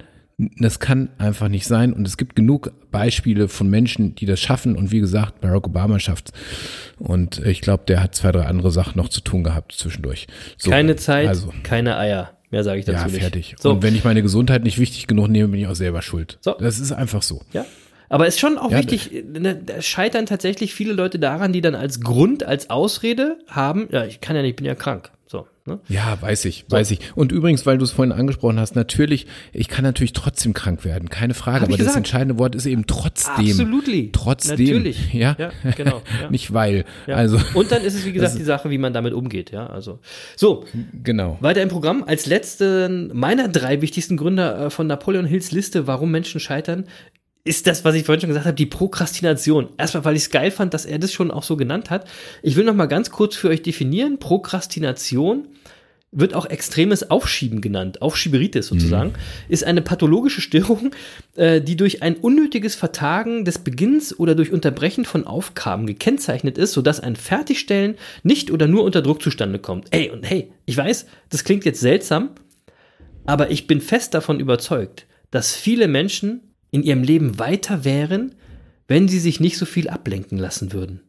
[0.59, 1.93] das kann einfach nicht sein.
[1.93, 4.77] Und es gibt genug Beispiele von Menschen, die das schaffen.
[4.77, 6.33] Und wie gesagt, Barack Obama schafft
[6.99, 10.27] Und ich glaube, der hat zwei, drei andere Sachen noch zu tun gehabt zwischendurch.
[10.57, 12.33] So, keine Zeit, Also, keine Eier.
[12.51, 13.21] Mehr sage ich dazu ja, nicht.
[13.23, 13.55] fertig.
[13.59, 16.39] So, Und wenn ich meine Gesundheit nicht wichtig genug nehme, bin ich auch selber schuld.
[16.43, 16.55] So.
[16.59, 17.41] Das ist einfach so.
[17.53, 17.65] ja.
[18.11, 21.63] Aber es ist schon auch Ja, wichtig, ne, da scheitern tatsächlich viele Leute daran, die
[21.63, 25.11] dann als Grund, als Ausrede haben, ja, ich kann ja nicht, ich bin ja krank.
[25.27, 25.79] So, Ne?
[25.89, 26.99] Ja, weiß ich, weiß ich.
[27.15, 31.09] Und übrigens, weil du es vorhin angesprochen hast, natürlich, ich kann natürlich trotzdem krank werden,
[31.09, 31.61] keine Frage.
[31.61, 33.51] Hab aber das entscheidende Wort ist eben trotzdem.
[33.51, 34.11] Absolutely.
[34.13, 34.59] Trotzdem.
[34.59, 35.13] Natürlich.
[35.13, 36.31] Ja, Ja, genau, ja.
[36.31, 36.85] Nicht weil.
[37.07, 37.15] Ja.
[37.15, 39.53] Also, Und dann ist es, wie gesagt, die Sache, wie man damit umgeht.
[39.53, 40.01] Ja, also.
[40.37, 40.65] So,
[41.03, 41.39] genau.
[41.41, 42.03] weiter im Programm.
[42.05, 46.87] Als letzten meiner drei wichtigsten Gründe äh, von Napoleon Hills Liste, warum Menschen scheitern,
[47.45, 49.71] ist das, was ich vorhin schon gesagt habe, die Prokrastination.
[49.77, 52.09] Erstmal, weil ich es geil fand, dass er das schon auch so genannt hat.
[52.43, 54.19] Ich will noch mal ganz kurz für euch definieren.
[54.19, 55.49] Prokrastination
[56.13, 59.15] wird auch extremes Aufschieben genannt, Aufschieberitis sozusagen,
[59.49, 60.91] ist eine pathologische Störung,
[61.37, 66.73] äh, die durch ein unnötiges Vertagen des Beginns oder durch Unterbrechen von Aufgaben gekennzeichnet ist,
[66.73, 69.87] sodass ein Fertigstellen nicht oder nur unter Druck zustande kommt.
[69.91, 72.33] Ey, und hey, ich weiß, das klingt jetzt seltsam,
[73.25, 78.35] aber ich bin fest davon überzeugt, dass viele Menschen in ihrem Leben weiter wären,
[78.89, 81.01] wenn sie sich nicht so viel ablenken lassen würden.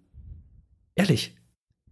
[0.94, 1.36] Ehrlich.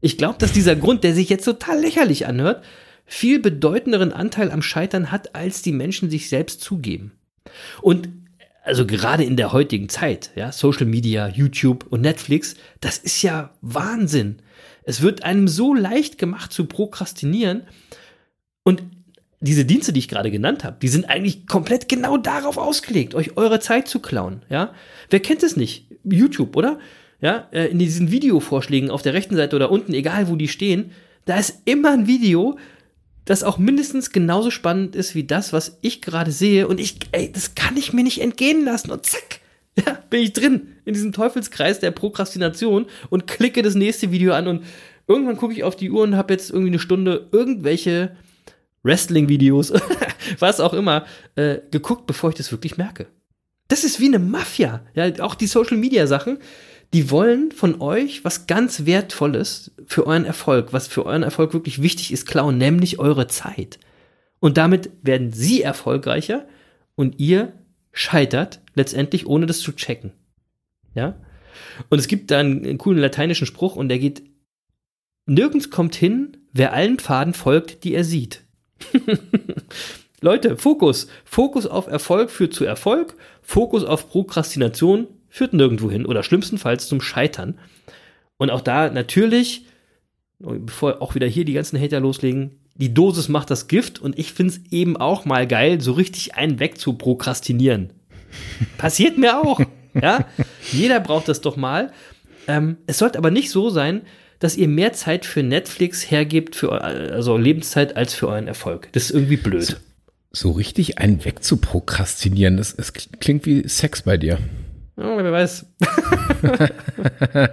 [0.02, 2.64] Ich glaube, dass dieser Grund, der sich jetzt total lächerlich anhört,
[3.06, 7.14] viel bedeutenderen Anteil am Scheitern hat, als die Menschen sich selbst zugeben.
[7.82, 8.10] Und
[8.64, 13.52] also gerade in der heutigen Zeit, ja, Social Media, YouTube und Netflix, das ist ja
[13.62, 14.38] Wahnsinn.
[14.84, 17.64] Es wird einem so leicht gemacht zu prokrastinieren
[18.64, 18.84] und
[19.42, 23.38] diese Dienste, die ich gerade genannt habe, die sind eigentlich komplett genau darauf ausgelegt, euch
[23.38, 24.74] eure Zeit zu klauen, ja?
[25.10, 25.88] Wer kennt es nicht?
[26.04, 26.80] YouTube, oder?
[27.22, 30.92] Ja, äh, in diesen Videovorschlägen auf der rechten Seite oder unten, egal wo die stehen,
[31.26, 32.58] da ist immer ein Video,
[33.26, 36.68] das auch mindestens genauso spannend ist wie das, was ich gerade sehe.
[36.68, 38.92] Und ich, ey, das kann ich mir nicht entgehen lassen.
[38.92, 39.40] Und zack,
[39.86, 44.48] ja, bin ich drin in diesem Teufelskreis der Prokrastination und klicke das nächste Video an.
[44.48, 44.64] Und
[45.08, 48.16] irgendwann gucke ich auf die Uhr und habe jetzt irgendwie eine Stunde irgendwelche
[48.84, 49.74] Wrestling-Videos,
[50.40, 51.06] was auch immer,
[51.36, 53.08] äh, geguckt, bevor ich das wirklich merke.
[53.68, 54.84] Das ist wie eine Mafia.
[54.94, 56.40] Ja, auch die Social-Media-Sachen,
[56.94, 61.82] die wollen von euch was ganz Wertvolles für euren Erfolg, was für euren Erfolg wirklich
[61.82, 63.80] wichtig ist, klauen, nämlich eure Zeit.
[64.40, 66.48] Und damit werden sie erfolgreicher
[66.96, 67.54] und ihr
[67.94, 70.12] scheitert letztendlich, ohne das zu checken.
[70.94, 71.16] Ja?
[71.90, 74.24] Und es gibt da einen, einen coolen lateinischen Spruch und der geht,
[75.26, 78.41] nirgends kommt hin, wer allen Pfaden folgt, die er sieht.
[80.22, 81.08] Leute, Fokus.
[81.26, 83.16] Fokus auf Erfolg führt zu Erfolg.
[83.42, 87.58] Fokus auf Prokrastination führt nirgendwo hin oder schlimmstenfalls zum Scheitern.
[88.38, 89.66] Und auch da natürlich,
[90.40, 94.34] bevor auch wieder hier die ganzen Hater loslegen, die Dosis macht das Gift und ich
[94.34, 97.94] finde es eben auch mal geil, so richtig einen weg zu prokrastinieren.
[98.78, 99.60] Passiert mir auch.
[99.94, 100.26] Ja,
[100.72, 101.92] jeder braucht das doch mal.
[102.48, 104.02] Ähm, es sollte aber nicht so sein,
[104.42, 108.90] dass ihr mehr Zeit für Netflix hergebt, für also Lebenszeit, als für euren Erfolg.
[108.92, 109.80] Das ist irgendwie blöd.
[110.32, 114.40] So richtig einen wegzuprokrastinieren, das, das klingt wie Sex bei dir.
[114.98, 115.66] Ja, wer weiß.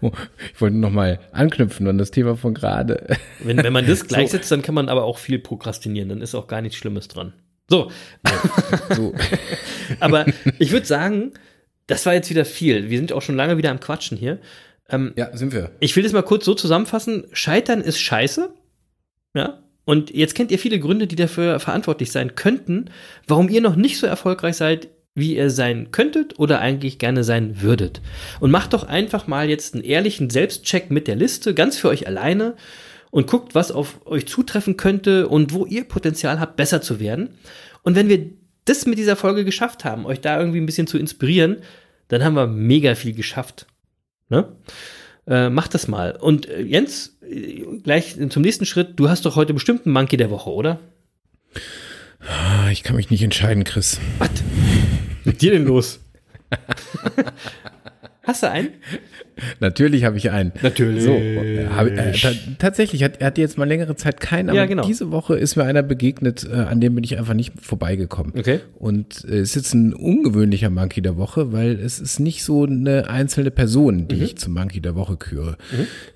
[0.00, 0.12] Oh,
[0.52, 3.16] ich wollte noch mal anknüpfen an das Thema von gerade.
[3.40, 6.08] Wenn, wenn man das gleichsetzt, dann kann man aber auch viel prokrastinieren.
[6.10, 7.32] Dann ist auch gar nichts Schlimmes dran.
[7.70, 7.90] So,
[8.94, 9.14] So.
[10.00, 10.26] aber
[10.58, 11.32] ich würde sagen,
[11.86, 12.90] das war jetzt wieder viel.
[12.90, 14.40] Wir sind auch schon lange wieder am Quatschen hier.
[14.88, 15.70] Ähm, Ja, sind wir.
[15.80, 17.24] Ich will das mal kurz so zusammenfassen.
[17.32, 18.52] Scheitern ist scheiße.
[19.34, 19.62] Ja.
[19.84, 22.86] Und jetzt kennt ihr viele Gründe, die dafür verantwortlich sein könnten,
[23.26, 27.60] warum ihr noch nicht so erfolgreich seid, wie ihr sein könntet oder eigentlich gerne sein
[27.62, 28.00] würdet.
[28.40, 32.06] Und macht doch einfach mal jetzt einen ehrlichen Selbstcheck mit der Liste, ganz für euch
[32.06, 32.56] alleine
[33.10, 37.30] und guckt, was auf euch zutreffen könnte und wo ihr Potenzial habt, besser zu werden.
[37.82, 38.30] Und wenn wir
[38.64, 41.58] das mit dieser Folge geschafft haben, euch da irgendwie ein bisschen zu inspirieren,
[42.08, 43.66] dann haben wir mega viel geschafft.
[44.28, 44.46] Ne?
[45.26, 46.12] Äh, mach das mal.
[46.12, 48.92] Und äh, Jens, äh, gleich zum nächsten Schritt.
[48.96, 50.80] Du hast doch heute bestimmt einen Monkey der Woche, oder?
[52.20, 54.00] Ah, Ich kann mich nicht entscheiden, Chris.
[54.18, 54.30] Was?
[55.24, 56.00] Mit dir denn los?
[58.24, 58.68] hast du einen?
[59.60, 60.52] Natürlich habe ich einen.
[60.62, 61.02] Natürlich.
[61.02, 64.66] So, äh, äh, ta tatsächlich, hat, er hatte jetzt mal längere Zeit keinen, aber Ja,
[64.66, 64.86] genau.
[64.86, 68.32] diese Woche ist mir einer begegnet, äh, an dem bin ich einfach nicht vorbeigekommen.
[68.38, 68.60] Okay.
[68.78, 72.64] Und äh, es ist jetzt ein ungewöhnlicher Monkey der Woche, weil es ist nicht so
[72.64, 74.08] eine einzelne Person, Mhm.
[74.08, 75.56] die ich zum Monkey der Woche küre.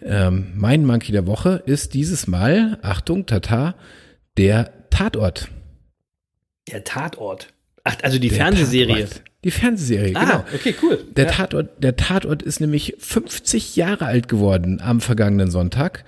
[0.02, 3.74] Ähm, mein Monkey der Woche ist dieses Mal, Achtung, Tata,
[4.36, 5.48] der Tatort.
[6.70, 7.48] Der Tatort.
[7.88, 9.04] Ach, also die Der Fernsehserie.
[9.04, 9.22] Tatort.
[9.44, 10.44] Die Fernsehserie, Ah, genau.
[10.54, 10.98] okay, cool.
[11.16, 11.30] Der, ja.
[11.30, 16.04] Tatort, der Tatort ist nämlich 50 Jahre alt geworden am vergangenen Sonntag.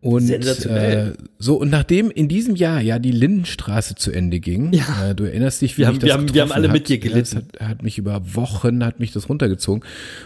[0.00, 1.14] Und Sensationell.
[1.18, 5.10] äh, so, und nachdem in diesem Jahr ja die Lindenstraße zu Ende ging, Ja.
[5.10, 6.74] äh, du erinnerst dich, wie Wir haben- das wir haben- wir haben alle hat.
[6.74, 7.48] mit dir Ja, das gelitten.
[7.58, 9.82] hat, hat mich über Wochen, hat mich das runtergezogen.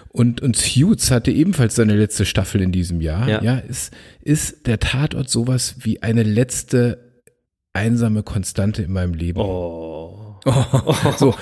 [0.08, 3.28] Und, und Suits hatte ebenfalls seine letzte Staffel in diesem Jahr.
[3.28, 3.40] Ja.
[3.42, 3.92] Ja, ist,
[4.22, 6.98] ist der Tatort sowas wie eine letzte
[7.72, 9.38] einsame Konstante in meinem Leben.
[9.38, 10.07] Oh.
[11.18, 11.34] So,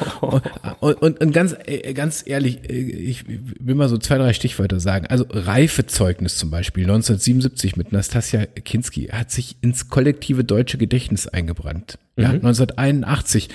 [0.81, 4.81] und, und, und ganz, äh, ganz ehrlich, äh, ich will mal so zwei, drei Stichwörter
[4.81, 5.07] sagen.
[5.09, 11.99] Also Reifezeugnis zum Beispiel 1977 mit Nastasia Kinski hat sich ins kollektive deutsche Gedächtnis eingebrannt.
[12.19, 13.49] Ja, 1981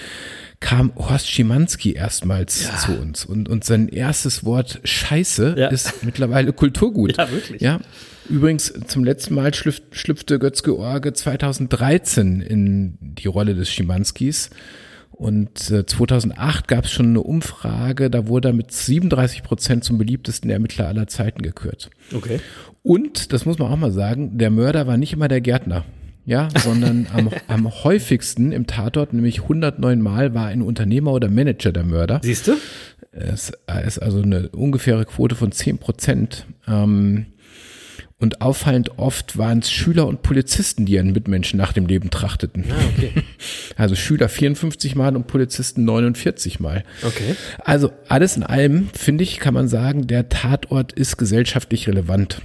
[0.59, 2.77] kam Horst Schimanski erstmals Ja.
[2.77, 5.67] zu uns und, und sein erstes Wort Scheiße Ja.
[5.69, 7.17] ist mittlerweile Kulturgut.
[7.17, 7.61] Ja, wirklich.
[7.61, 7.79] Ja.
[8.29, 14.51] Übrigens, zum letzten Mal schlüpf, schlüpfte Götz-George 2013 in die Rolle des Schimanskis.
[15.11, 19.97] Und äh, 2008 gab es schon eine Umfrage, da wurde er mit 37 Prozent zum
[19.97, 21.91] beliebtesten Ermittler aller Zeiten gekürt.
[22.13, 22.39] Okay.
[22.81, 25.85] Und, das muss man auch mal sagen, der Mörder war nicht immer der Gärtner.
[26.25, 31.71] Ja, sondern am, am häufigsten im Tatort, nämlich 109 Mal, war ein Unternehmer oder Manager
[31.71, 32.19] der Mörder.
[32.23, 32.53] Siehst du?
[33.11, 33.51] Es
[33.85, 36.45] ist also eine ungefähre Quote von 10 Prozent.
[36.67, 37.25] Ähm,
[38.21, 42.65] und auffallend oft waren es Schüler und Polizisten, die ihren Mitmenschen nach dem Leben trachteten.
[42.69, 43.11] Ah, okay.
[43.75, 46.83] Also Schüler 54 Mal und Polizisten 49 Mal.
[47.03, 47.35] Okay.
[47.65, 52.41] Also alles in allem, finde ich, kann man sagen, der Tatort ist gesellschaftlich relevant.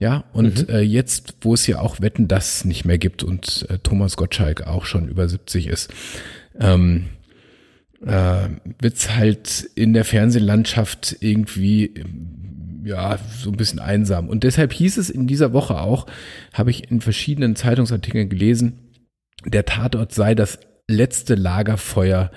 [0.00, 0.74] Ja, und Mhm.
[0.74, 4.66] äh, jetzt, wo es ja auch Wetten das nicht mehr gibt und äh, Thomas Gottschalk
[4.66, 5.90] auch schon über 70 ist,
[6.58, 7.04] ähm,
[8.04, 8.48] äh,
[8.80, 11.92] wird's halt in der Fernsehlandschaft irgendwie
[12.84, 14.28] ja so ein bisschen einsam.
[14.28, 16.06] Und deshalb hieß es in dieser Woche auch,
[16.52, 18.78] habe ich in verschiedenen Zeitungsartikeln gelesen,
[19.46, 20.58] der Tatort sei das
[20.88, 22.30] letzte Lagerfeuer,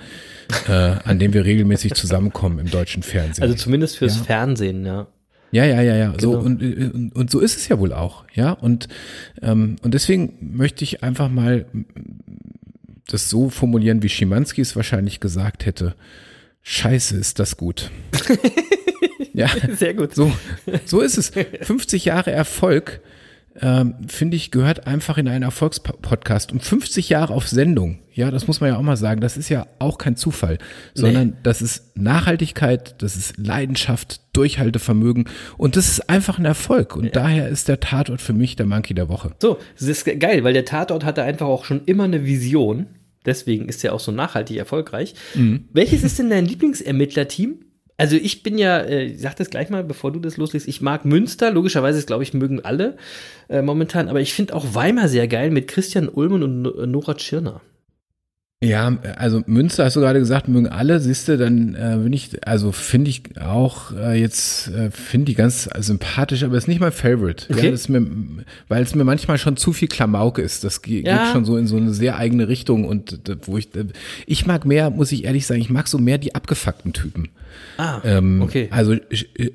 [0.68, 3.42] äh, an dem wir regelmäßig zusammenkommen im deutschen Fernsehen.
[3.42, 4.22] Also zumindest fürs Ja.
[4.24, 5.08] Fernsehen, ja.
[5.50, 6.14] Ja, ja, ja, ja.
[6.20, 6.42] So Genau.
[6.44, 8.52] und, und, und so ist es ja wohl auch, ja.
[8.52, 8.88] Und
[9.42, 11.66] ähm, und deswegen möchte ich einfach mal
[13.06, 15.94] das so formulieren, wie Schimanski es wahrscheinlich gesagt hätte.
[16.62, 17.90] Scheiße, ist das gut.
[19.34, 20.14] ja, Sehr gut.
[20.14, 20.32] so,
[20.86, 21.30] so ist es.
[21.62, 23.00] 50 Jahre Erfolg,
[23.60, 26.50] ähm, finde ich, gehört einfach in einen Erfolgspodcast.
[26.52, 29.48] Und 50 Jahre auf Sendung, ja, das muss man ja auch mal sagen, das ist
[29.48, 30.58] ja auch kein Zufall,
[30.94, 36.96] sondern das ist Nachhaltigkeit, das ist Leidenschaft, Durchhaltevermögen und das ist einfach ein Erfolg.
[36.96, 39.32] Und daher ist der Tatort für mich der Monkey der Woche.
[39.40, 42.86] So, das ist ge- geil, weil der Tatort hatte einfach auch schon immer eine Vision.
[43.26, 45.14] Deswegen ist er auch so nachhaltig erfolgreich.
[45.72, 47.54] Welches ist denn dein Lieblingsermittlerteam?
[47.96, 50.80] Also ich bin ja, äh, ich sag das gleich mal, bevor du das loslegst, ich
[50.80, 52.96] mag Münster, logischerweise, glaube ich, mögen alle
[53.48, 57.14] äh, momentan, aber ich finde auch Weimar sehr geil mit Christian Ulmen und No- Nora
[57.14, 57.60] Tschirner.
[58.62, 62.48] Ja, also Münster hast du gerade gesagt, mögen alle, siehst du, dann äh, bin ich,
[62.48, 66.92] also finde ich auch äh, jetzt, äh, finde die ganz sympathisch, aber ist nicht mein
[66.92, 67.46] Favorite.
[67.52, 67.74] Okay.
[67.74, 68.06] Ja, mir,
[68.68, 70.64] weil es mir manchmal schon zu viel Klamauk ist.
[70.64, 71.18] Das ge Ja.
[71.24, 73.84] geht schon so in so eine sehr eigene Richtung und äh, wo ich, äh,
[74.24, 77.28] ich mag mehr, muss ich ehrlich sagen, ich mag so mehr die abgefuckten Typen.
[77.76, 78.68] Ah, Ähm, okay.
[78.70, 79.00] Also äh,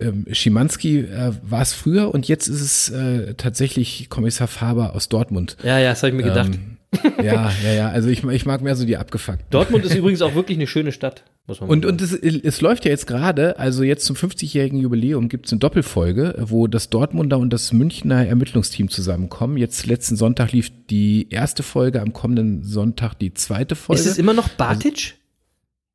[0.02, 5.10] ähm, Schimanski äh, war es früher und jetzt ist es äh, tatsächlich Kommissar Faber aus
[5.10, 5.58] Dortmund.
[5.64, 6.52] Ja, ja, das habe ich mir gedacht.
[6.54, 6.76] Ähm,
[7.22, 7.90] ja, ja, ja.
[7.90, 9.46] Also ich, ich mag mehr so die abgefuckten.
[9.50, 12.62] Dortmund ist übrigens auch wirklich eine schöne Stadt, muss man Und, mal und es, es
[12.62, 16.90] läuft ja jetzt gerade, also jetzt zum 50-jährigen Jubiläum gibt es eine Doppelfolge, wo das
[16.90, 19.58] Dortmunder und das Münchner Ermittlungsteam zusammenkommen.
[19.58, 24.02] Jetzt letzten Sonntag lief die erste Folge, am kommenden Sonntag die zweite Folge.
[24.02, 25.16] Ist es immer noch Bartic?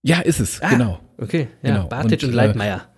[0.02, 1.00] ja, ist es, Ah, genau.
[1.18, 1.88] Okay, ja, Genau.
[1.88, 2.88] Bartic und, Und, äh, Leitmeier.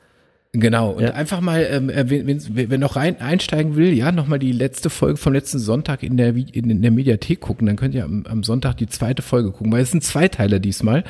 [0.60, 1.10] Genau, und Ja.
[1.10, 5.16] einfach mal, ähm, äh, wenn, wenn, noch rein einsteigen will, ja, nochmal die letzte Folge
[5.18, 8.42] vom letzten Sonntag in der, in, in der Mediathek gucken, dann könnt ihr am, am
[8.42, 11.04] Sonntag die zweite Folge gucken, weil es sind Zweiteiler diesmal.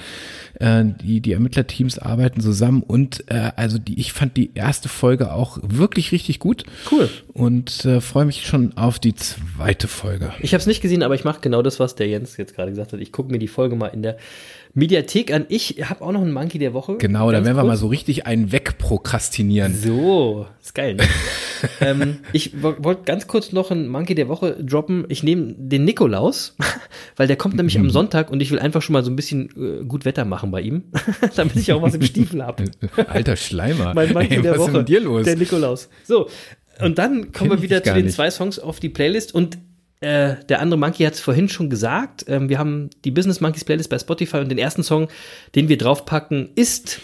[0.58, 5.32] Äh, die, die Ermittlerteams arbeiten zusammen und äh, also die, ich fand die erste Folge
[5.32, 6.64] auch wirklich richtig gut.
[6.90, 7.08] Cool.
[7.32, 10.32] Und äh, freue mich schon auf die zweite Folge.
[10.40, 12.70] Ich habe es nicht gesehen, aber ich mache genau das, was der Jens jetzt gerade
[12.70, 13.00] gesagt hat.
[13.00, 14.16] Ich gucke mir die Folge mal in der
[14.76, 15.46] Mediathek an.
[15.48, 16.98] Ich habe auch noch einen Monkey der Woche.
[16.98, 19.74] Genau, da werden wir mal so richtig einen wegprokrastinieren.
[19.74, 21.04] So, ist geil, ne?
[21.80, 25.06] ähm, ich wo- wollte ganz kurz noch einen Monkey der Woche droppen.
[25.08, 26.54] Ich nehme den Nikolaus,
[27.16, 27.84] weil der kommt nämlich Mhm.
[27.84, 30.50] am Sonntag und ich will einfach schon mal so ein bisschen äh, gut Wetter machen
[30.50, 30.84] bei ihm,
[31.36, 32.64] damit ich auch was im Stiefel habe.
[33.08, 33.94] Alter Schleimer.
[33.94, 34.66] Mein Monkey Ey, der was Woche.
[34.68, 35.24] ist denn mit dir los?
[35.24, 35.88] Der Nikolaus.
[36.04, 36.28] So,
[36.82, 38.14] und dann kommen Kenn wir wieder zu den nicht.
[38.14, 39.56] zwei Songs auf die Playlist und
[40.00, 42.24] äh, der andere Monkey hat es vorhin schon gesagt.
[42.28, 45.08] Ähm, wir haben die Business Monkeys Playlist bei Spotify und den ersten Song,
[45.54, 47.00] den wir draufpacken, ist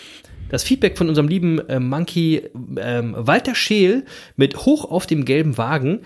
[0.50, 4.04] das Feedback von unserem lieben äh, Monkey ähm, Walter Scheel
[4.36, 6.00] mit Hoch auf dem gelben Wagen.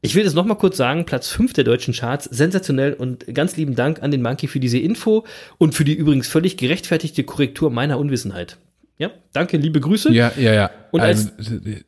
[0.00, 3.74] Ich will das nochmal kurz sagen, Platz 5 der deutschen Charts, sensationell und ganz lieben
[3.74, 5.26] Dank an den Monkey für diese Info
[5.58, 8.56] und für die übrigens völlig gerechtfertigte Korrektur meiner Unwissenheit.
[8.96, 10.10] Ja, danke, liebe Grüße.
[10.12, 10.70] Ja, ja, ja.
[10.90, 11.82] Und also, äh,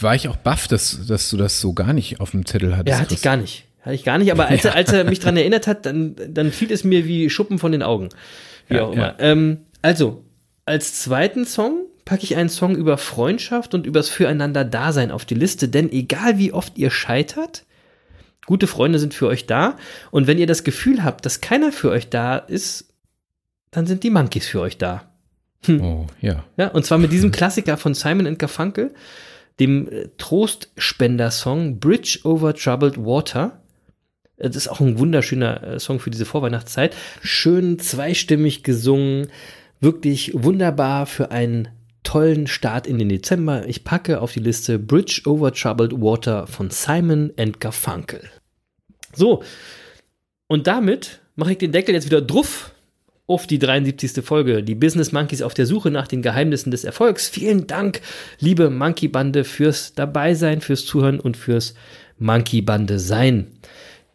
[0.00, 2.96] war ich auch baff, dass, dass du das so gar nicht auf dem Zettel hattest.
[2.96, 3.64] Ja, hatte ich gar nicht.
[3.84, 6.50] Hatte ich gar nicht, aber als, er, als er mich dran erinnert hat, dann, dann
[6.52, 8.08] fiel es mir wie Schuppen von den Augen.
[8.66, 9.02] Wie Ja, auch immer.
[9.02, 9.14] ja.
[9.18, 10.24] Ähm, also,
[10.64, 15.68] als zweiten Song packe ich einen Song über Freundschaft und übers Füreinander-Dasein auf die Liste,
[15.68, 17.64] denn egal wie oft ihr scheitert,
[18.46, 19.76] gute Freunde sind für euch da.
[20.10, 22.88] Und wenn ihr das Gefühl habt, dass keiner für euch da ist,
[23.70, 25.10] dann sind die Monkeys für euch da.
[25.68, 26.44] Oh, ja.
[26.56, 28.94] Ja, und zwar mit diesem Klassiker von Simon Garfunkel,
[29.60, 33.60] dem äh, Trostspender-Song Bridge over Troubled Water.
[34.48, 36.94] Das ist auch ein wunderschöner äh, Song für diese Vorweihnachtszeit.
[37.22, 39.28] Schön zweistimmig gesungen,
[39.80, 41.68] wirklich wunderbar für einen
[42.02, 43.66] tollen Start in den Dezember.
[43.66, 48.20] Ich packe auf die Liste Bridge over Troubled Water von Simon and Garfunkel.
[49.14, 49.42] So,
[50.46, 52.72] und damit mache ich den Deckel jetzt wieder druff
[53.26, 54.22] auf die 73.
[54.22, 54.62] Folge.
[54.62, 57.28] Die Business Monkeys auf der Suche nach den Geheimnissen des Erfolgs.
[57.28, 58.02] Vielen Dank,
[58.38, 61.74] liebe Monkey Bande, fürs Dabeisein, fürs Zuhören und fürs
[62.18, 63.46] Monkey Bande sein.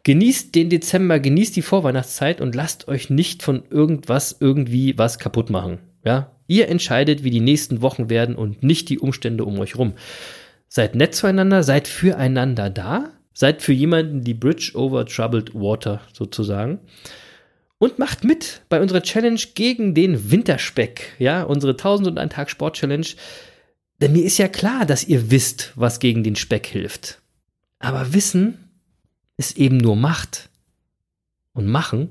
[0.04, 5.50] Genießt den Dezember, genießt die Vorweihnachtszeit und lasst euch nicht von irgendwas irgendwie was kaputt
[5.50, 5.80] machen.
[6.06, 9.94] Ja, ihr entscheidet, wie die nächsten Wochen werden und nicht die Umstände um euch rum.
[10.68, 16.80] Seid nett zueinander, seid füreinander da, seid für jemanden die Bridge over Troubled Water sozusagen
[17.80, 21.16] und macht mit bei unserer Challenge gegen den Winterspeck.
[21.18, 23.08] Ja, unsere 1001 Tag Sport Challenge.
[24.02, 27.22] Denn mir ist ja klar, dass ihr wisst, was gegen den Speck hilft.
[27.80, 28.69] Aber Wissen
[29.40, 30.50] ist eben nur Macht.
[31.54, 32.10] Und Machen,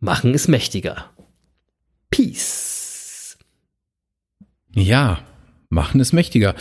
[0.00, 1.10] Machen ist mächtiger.
[2.10, 3.36] Peace.
[4.74, 5.20] Ja,
[5.68, 6.54] machen ist mächtiger.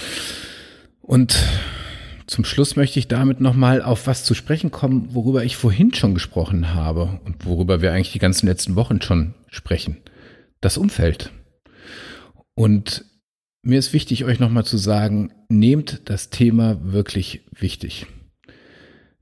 [1.00, 1.42] Und
[2.26, 6.14] zum Schluss möchte ich damit nochmal auf was zu sprechen kommen, worüber ich vorhin schon
[6.14, 9.98] gesprochen habe und worüber wir eigentlich die ganzen letzten Wochen schon sprechen.
[10.60, 11.32] Das Umfeld.
[12.54, 13.06] Und
[13.62, 18.08] mir ist wichtig, euch nochmal zu sagen, nehmt das Thema wirklich wichtig.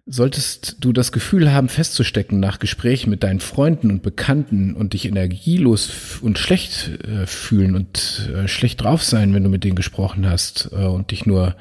[0.07, 5.07] Solltest du das Gefühl haben, festzustecken nach Gesprächen mit deinen Freunden und Bekannten und dich
[5.07, 10.29] energielos und schlecht äh, fühlen und äh, schlecht drauf sein, wenn du mit denen gesprochen
[10.29, 11.55] hast äh, und dich nur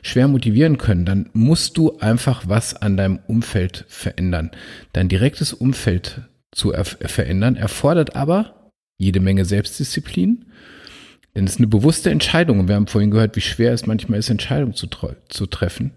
[0.00, 4.50] schwer motivieren können, dann musst du einfach was an deinem Umfeld verändern.
[4.94, 6.22] Dein direktes Umfeld
[6.52, 10.46] zu er verändern erfordert aber jede Menge Selbstdisziplin,
[11.34, 14.18] denn es ist eine bewusste Entscheidung und wir haben vorhin gehört, wie schwer es manchmal
[14.18, 14.88] ist, Entscheidungen zu,
[15.28, 15.92] zu treffen.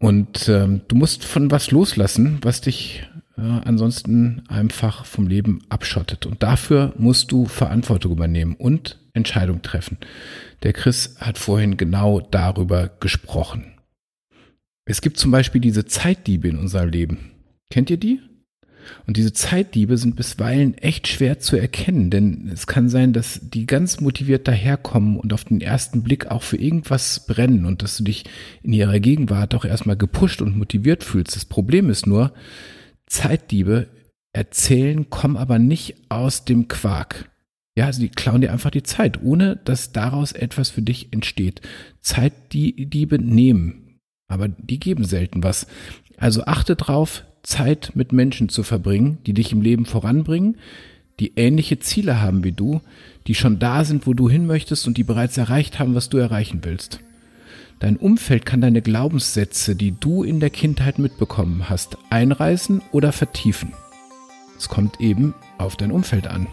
[0.00, 6.24] Und ähm, du musst von was loslassen, was dich äh, ansonsten einfach vom Leben abschottet.
[6.24, 9.98] Und dafür musst du Verantwortung übernehmen und Entscheidung treffen.
[10.62, 13.74] Der Chris hat vorhin genau darüber gesprochen.
[14.86, 17.18] Es gibt zum Beispiel diese Zeitdiebe in unserem Leben.
[17.70, 18.20] Kennt ihr die?
[19.06, 23.66] Und diese Zeitdiebe sind bisweilen echt schwer zu erkennen, denn es kann sein, dass die
[23.66, 28.04] ganz motiviert daherkommen und auf den ersten Blick auch für irgendwas brennen und dass du
[28.04, 28.24] dich
[28.62, 31.36] in ihrer Gegenwart auch erstmal gepusht und motiviert fühlst.
[31.36, 32.32] Das Problem ist nur,
[33.06, 33.88] Zeitdiebe
[34.32, 37.30] erzählen, kommen aber nicht aus dem Quark.
[37.76, 41.60] Ja, also klauen dir einfach die Zeit, ohne dass daraus etwas für dich entsteht.
[42.00, 45.66] Zeitdiebe nehmen, aber die geben selten was.
[46.16, 50.56] Also achte drauf, Zeit mit Menschen zu verbringen, die dich im Leben voranbringen,
[51.20, 52.80] die ähnliche Ziele haben wie du,
[53.26, 56.18] die schon da sind, wo du hin möchtest und die bereits erreicht haben, was du
[56.18, 57.00] erreichen willst.
[57.78, 63.72] Dein Umfeld kann deine Glaubenssätze, die du in der Kindheit mitbekommen hast, einreißen oder vertiefen.
[64.58, 66.46] Es kommt eben auf dein Umfeld an.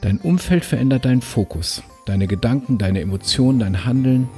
[0.00, 4.28] Dein Umfeld verändert deinen Fokus, deine Gedanken, deine Emotionen, dein Handeln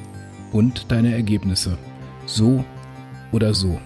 [0.52, 1.78] und deine Ergebnisse.
[2.26, 2.64] So
[3.32, 3.80] oder so.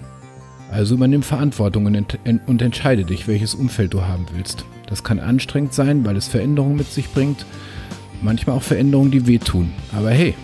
[0.70, 4.64] Also übernimm Verantwortung und, ent und entscheide dich, welches Umfeld du haben willst.
[4.86, 7.44] Das kann anstrengend sein, weil es Veränderungen mit sich bringt.
[8.22, 9.72] Manchmal auch Veränderungen, die wehtun.
[9.92, 10.34] Aber hey,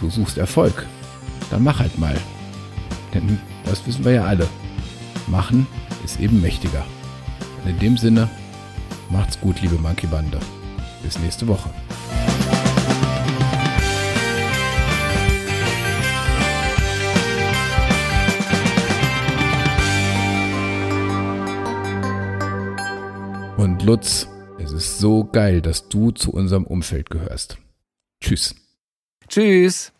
[0.00, 0.86] du suchst Erfolg.
[1.50, 2.16] Dann mach halt mal.
[3.14, 4.46] Denn das wissen wir ja alle.
[5.26, 5.66] Machen
[6.04, 6.84] ist eben mächtiger.
[7.62, 8.28] Und in dem Sinne,
[9.10, 10.38] macht's gut, liebe Monkey Bande.
[11.02, 11.70] Bis nächste Woche.
[23.60, 24.26] Und Lutz,
[24.58, 27.58] es ist so geil, dass du zu unserem Umfeld gehörst.
[28.24, 28.54] Tschüss.
[29.28, 29.92] Tschüss.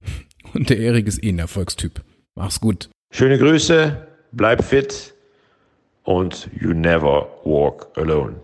[0.54, 2.02] Und der Erik ist eh ein Erfolgstyp.
[2.34, 2.88] Mach's gut.
[3.12, 5.14] Schöne Grüße, bleib fit
[6.04, 8.40] und you never walk alone.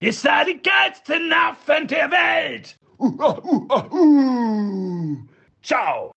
[0.00, 2.76] Ihr seid die geilsten Affen der Welt!
[2.98, 5.16] Uh, uh, uh, uh.
[5.62, 6.13] Ciao!